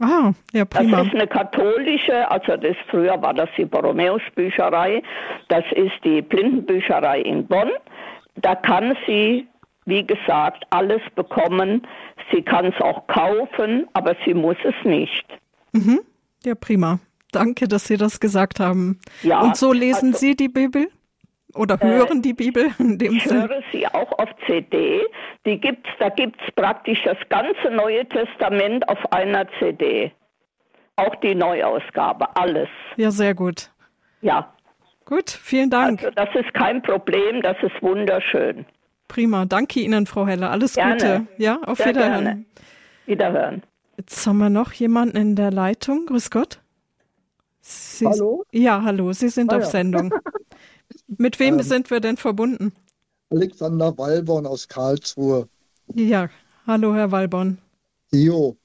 [0.00, 0.98] Ah, ja, prima.
[0.98, 5.02] Das ist eine katholische, also das früher war das die Borromäus Bücherei,
[5.48, 7.70] das ist die Blindenbücherei in Bonn.
[8.36, 9.48] Da kann sie,
[9.86, 11.86] wie gesagt, alles bekommen.
[12.32, 15.26] Sie kann es auch kaufen, aber sie muss es nicht.
[15.72, 16.00] Mhm.
[16.44, 17.00] Ja, prima.
[17.32, 19.00] Danke, dass Sie das gesagt haben.
[19.22, 20.88] Ja, Und so lesen also, Sie die Bibel?
[21.54, 23.42] Oder äh, hören äh, die Bibel in dem Ich Sinn?
[23.42, 25.00] höre sie auch auf CD.
[25.46, 30.12] Die gibt's, da gibt es praktisch das ganze Neue Testament auf einer CD.
[30.96, 32.68] Auch die Neuausgabe, alles.
[32.96, 33.70] Ja, sehr gut.
[34.20, 34.52] Ja.
[35.04, 36.02] Gut, vielen Dank.
[36.02, 38.66] Also das ist kein Problem, das ist wunderschön.
[39.06, 40.50] Prima, danke Ihnen, Frau Heller.
[40.50, 40.94] Alles gerne.
[40.94, 41.26] Gute.
[41.38, 42.24] Ja, auf Sehr Wiederhören.
[42.24, 42.44] Gerne.
[43.06, 43.62] Wiederhören.
[43.96, 46.06] Jetzt haben wir noch jemanden in der Leitung.
[46.06, 46.60] Grüß Gott.
[47.60, 48.44] Sie, hallo?
[48.52, 49.70] Ja, hallo, Sie sind ah, auf ja.
[49.70, 50.12] Sendung.
[51.16, 52.72] Mit wem ähm, sind wir denn verbunden?
[53.30, 55.48] Alexander Walborn aus Karlsruhe.
[55.94, 56.28] Ja,
[56.66, 57.58] hallo Herr Walborn.
[58.10, 58.56] Jo.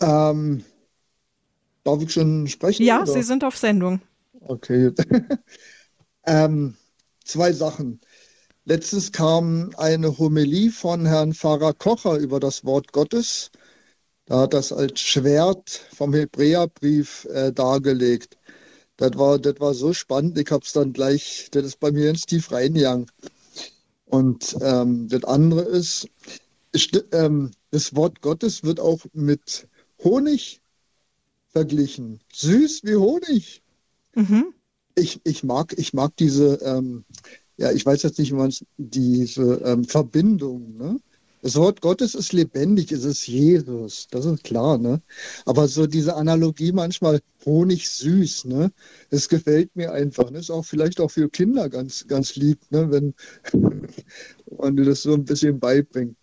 [0.00, 0.64] Ähm,
[1.82, 2.84] darf ich schon sprechen?
[2.84, 3.12] Ja, oder?
[3.12, 4.00] Sie sind auf Sendung.
[4.40, 4.92] Okay.
[6.26, 6.76] ähm,
[7.24, 8.00] zwei Sachen.
[8.64, 13.50] Letztens kam eine Homilie von Herrn Pfarrer Kocher über das Wort Gottes.
[14.26, 18.38] Da hat das als Schwert vom Hebräerbrief äh, dargelegt.
[18.96, 22.10] Das war, das war so spannend, ich habe es dann gleich, das ist bei mir
[22.10, 23.06] ins Tief reingegangen.
[24.04, 26.08] Und ähm, das andere ist,
[27.12, 29.66] ähm, das Wort Gottes wird auch mit
[30.02, 30.60] Honig
[31.48, 32.20] verglichen.
[32.32, 33.62] Süß wie Honig.
[34.14, 34.54] Mhm.
[34.94, 37.04] Ich, ich, mag, ich mag diese, ähm,
[37.56, 40.76] ja, ich weiß jetzt nicht, wie man es, diese ähm, Verbindung.
[40.76, 41.00] Ne?
[41.44, 45.02] Das Wort Gottes ist lebendig, es ist Jesus, das ist klar, ne?
[45.44, 48.72] Aber so diese Analogie manchmal Honig süß, ne?
[49.10, 50.30] Es gefällt mir einfach.
[50.30, 50.38] Ne?
[50.38, 52.90] Ist auch vielleicht auch für Kinder ganz, ganz lieb, ne?
[52.90, 53.14] Wenn
[54.58, 56.16] man das so ein bisschen beibringt.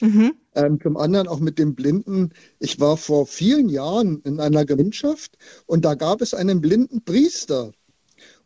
[0.00, 0.34] Mhm.
[0.54, 2.30] Ähm, zum anderen auch mit dem Blinden.
[2.60, 7.72] Ich war vor vielen Jahren in einer Gemeinschaft und da gab es einen blinden Priester.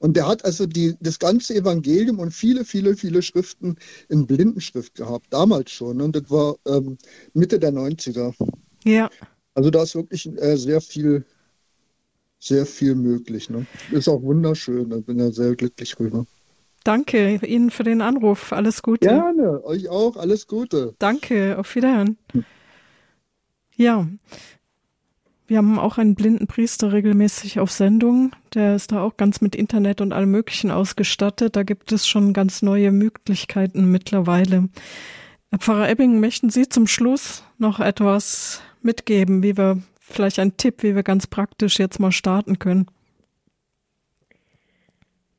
[0.03, 3.77] Und der hat also die, das ganze Evangelium und viele, viele, viele Schriften
[4.09, 6.01] in Blindenschrift gehabt, damals schon.
[6.01, 6.99] Und das war ähm,
[7.35, 8.35] Mitte der 90er.
[8.83, 9.09] Ja.
[9.55, 11.25] Also da ist wirklich äh, sehr viel,
[12.41, 13.49] sehr viel möglich.
[13.49, 13.65] Ne?
[13.93, 16.27] Ist auch wunderschön, da bin ich sehr glücklich rüber.
[16.83, 18.53] Danke Ihnen für den Anruf.
[18.53, 19.07] Alles Gute.
[19.07, 20.17] Gerne, euch auch.
[20.17, 20.97] Alles Gute.
[20.99, 22.19] Danke, auf Wiederhören.
[22.33, 22.45] Hm.
[23.77, 24.09] Ja,
[25.53, 28.33] wir haben auch einen blinden Priester regelmäßig auf Sendung.
[28.55, 31.57] Der ist da auch ganz mit Internet und allem Möglichen ausgestattet.
[31.57, 34.71] Da gibt es schon ganz neue Möglichkeiten mittlerweile.
[35.51, 40.83] Herr Pfarrer Ebbing, möchten Sie zum Schluss noch etwas mitgeben, wie wir, vielleicht einen Tipp,
[40.83, 42.87] wie wir ganz praktisch jetzt mal starten können?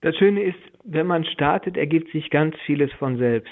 [0.02, 3.50] Das Schöne ist, wenn man startet, ergibt sich ganz vieles von selbst.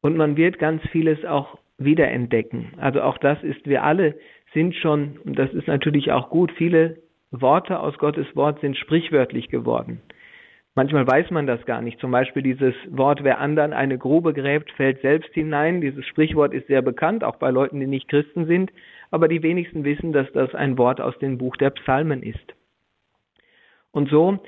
[0.00, 2.72] Und man wird ganz vieles auch wiederentdecken.
[2.76, 4.16] Also auch das ist, wir alle
[4.54, 9.48] sind schon, und das ist natürlich auch gut, viele Worte aus Gottes Wort sind sprichwörtlich
[9.48, 10.00] geworden.
[10.76, 12.00] Manchmal weiß man das gar nicht.
[12.00, 15.80] Zum Beispiel dieses Wort, wer anderen eine Grube gräbt, fällt selbst hinein.
[15.80, 18.72] Dieses Sprichwort ist sehr bekannt, auch bei Leuten, die nicht Christen sind.
[19.12, 22.54] Aber die wenigsten wissen, dass das ein Wort aus dem Buch der Psalmen ist.
[23.92, 24.40] Und so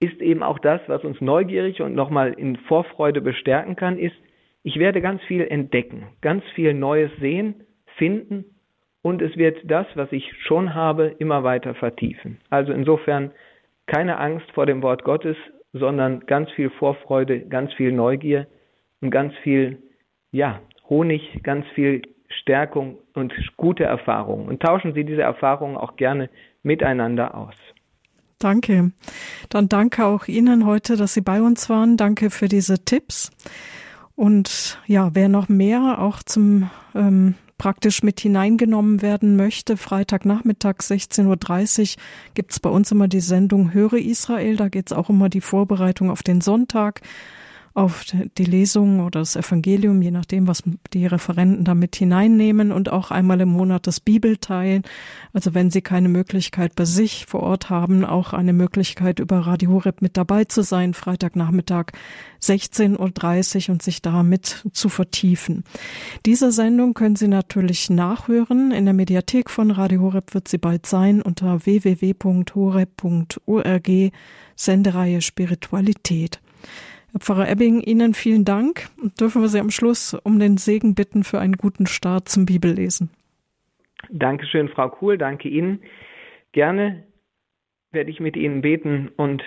[0.00, 4.16] ist eben auch das, was uns neugierig und nochmal in Vorfreude bestärken kann, ist,
[4.62, 7.64] ich werde ganz viel entdecken, ganz viel Neues sehen,
[7.96, 8.44] finden
[9.08, 12.38] und es wird das, was ich schon habe, immer weiter vertiefen.
[12.50, 13.30] Also insofern
[13.86, 15.36] keine Angst vor dem Wort Gottes,
[15.72, 18.46] sondern ganz viel Vorfreude, ganz viel Neugier
[19.00, 19.78] und ganz viel,
[20.30, 24.46] ja, Honig, ganz viel Stärkung und gute Erfahrungen.
[24.46, 26.28] Und tauschen Sie diese Erfahrungen auch gerne
[26.62, 27.54] miteinander aus.
[28.38, 28.92] Danke.
[29.48, 31.96] Dann danke auch Ihnen heute, dass Sie bei uns waren.
[31.96, 33.30] Danke für diese Tipps.
[34.16, 41.96] Und ja, wer noch mehr auch zum ähm, praktisch mit hineingenommen werden möchte, Freitagnachmittag 16.30
[41.96, 42.02] Uhr
[42.34, 44.56] gibt's bei uns immer die Sendung Höre Israel.
[44.56, 47.02] Da geht's auch immer die Vorbereitung auf den Sonntag
[47.78, 48.04] auf
[48.36, 53.40] die Lesung oder das Evangelium, je nachdem, was die Referenten damit hineinnehmen und auch einmal
[53.40, 54.82] im Monat das Bibelteilen.
[55.32, 59.70] Also wenn Sie keine Möglichkeit bei sich vor Ort haben, auch eine Möglichkeit über Radio
[59.70, 61.92] Horeb mit dabei zu sein, Freitagnachmittag
[62.42, 65.62] 16.30 Uhr und sich damit zu vertiefen.
[66.26, 68.72] Diese Sendung können Sie natürlich nachhören.
[68.72, 72.90] In der Mediathek von Radio Horeb wird sie bald sein unter www.horeb.org
[74.56, 76.40] Sendereihe Spiritualität.
[77.12, 78.88] Herr Pfarrer Ebbing, Ihnen vielen Dank.
[79.18, 83.10] Dürfen wir Sie am Schluss um den Segen bitten für einen guten Start zum Bibellesen?
[84.10, 85.16] Dankeschön, Frau Kuhl.
[85.16, 85.80] Danke Ihnen.
[86.52, 87.04] Gerne
[87.92, 89.42] werde ich mit Ihnen beten und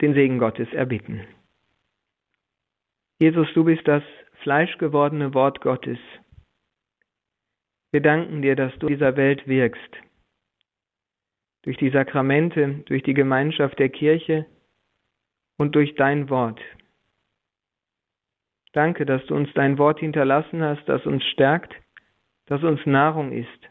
[0.00, 1.20] den Segen Gottes erbitten.
[3.20, 4.02] Jesus, du bist das
[4.42, 5.98] fleischgewordene Wort Gottes.
[7.92, 9.80] Wir danken dir, dass du in dieser Welt wirkst.
[11.62, 14.46] Durch die Sakramente, durch die Gemeinschaft der Kirche
[15.56, 16.60] und durch dein Wort.
[18.74, 21.72] Danke, dass du uns dein Wort hinterlassen hast, das uns stärkt,
[22.46, 23.68] das uns Nahrung ist,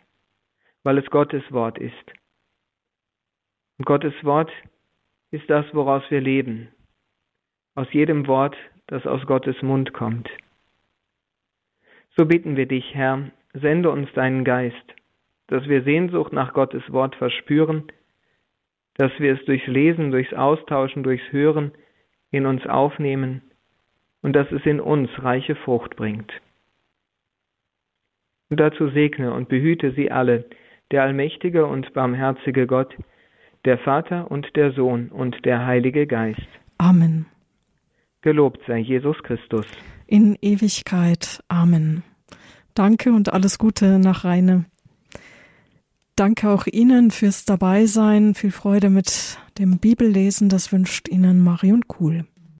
[0.83, 2.13] weil es Gottes Wort ist.
[3.77, 4.49] Und Gottes Wort
[5.31, 6.69] ist das, woraus wir leben,
[7.75, 8.55] aus jedem Wort,
[8.87, 10.29] das aus Gottes Mund kommt.
[12.15, 14.95] So bitten wir dich, Herr, sende uns deinen Geist,
[15.47, 17.91] dass wir Sehnsucht nach Gottes Wort verspüren,
[18.95, 21.73] dass wir es durchs Lesen, durchs Austauschen, durchs Hören
[22.31, 23.41] in uns aufnehmen
[24.23, 26.31] und dass es in uns reiche Frucht bringt.
[28.49, 30.45] Und dazu segne und behüte sie alle,
[30.91, 32.95] der allmächtige und barmherzige Gott,
[33.65, 36.47] der Vater und der Sohn und der Heilige Geist.
[36.77, 37.25] Amen.
[38.21, 39.65] Gelobt sei Jesus Christus.
[40.07, 41.43] In Ewigkeit.
[41.47, 42.03] Amen.
[42.73, 44.65] Danke und alles Gute nach Rheine.
[46.15, 48.35] Danke auch Ihnen fürs Dabeisein.
[48.35, 50.49] Viel Freude mit dem Bibellesen.
[50.49, 52.25] Das wünscht Ihnen Marion Kuhl.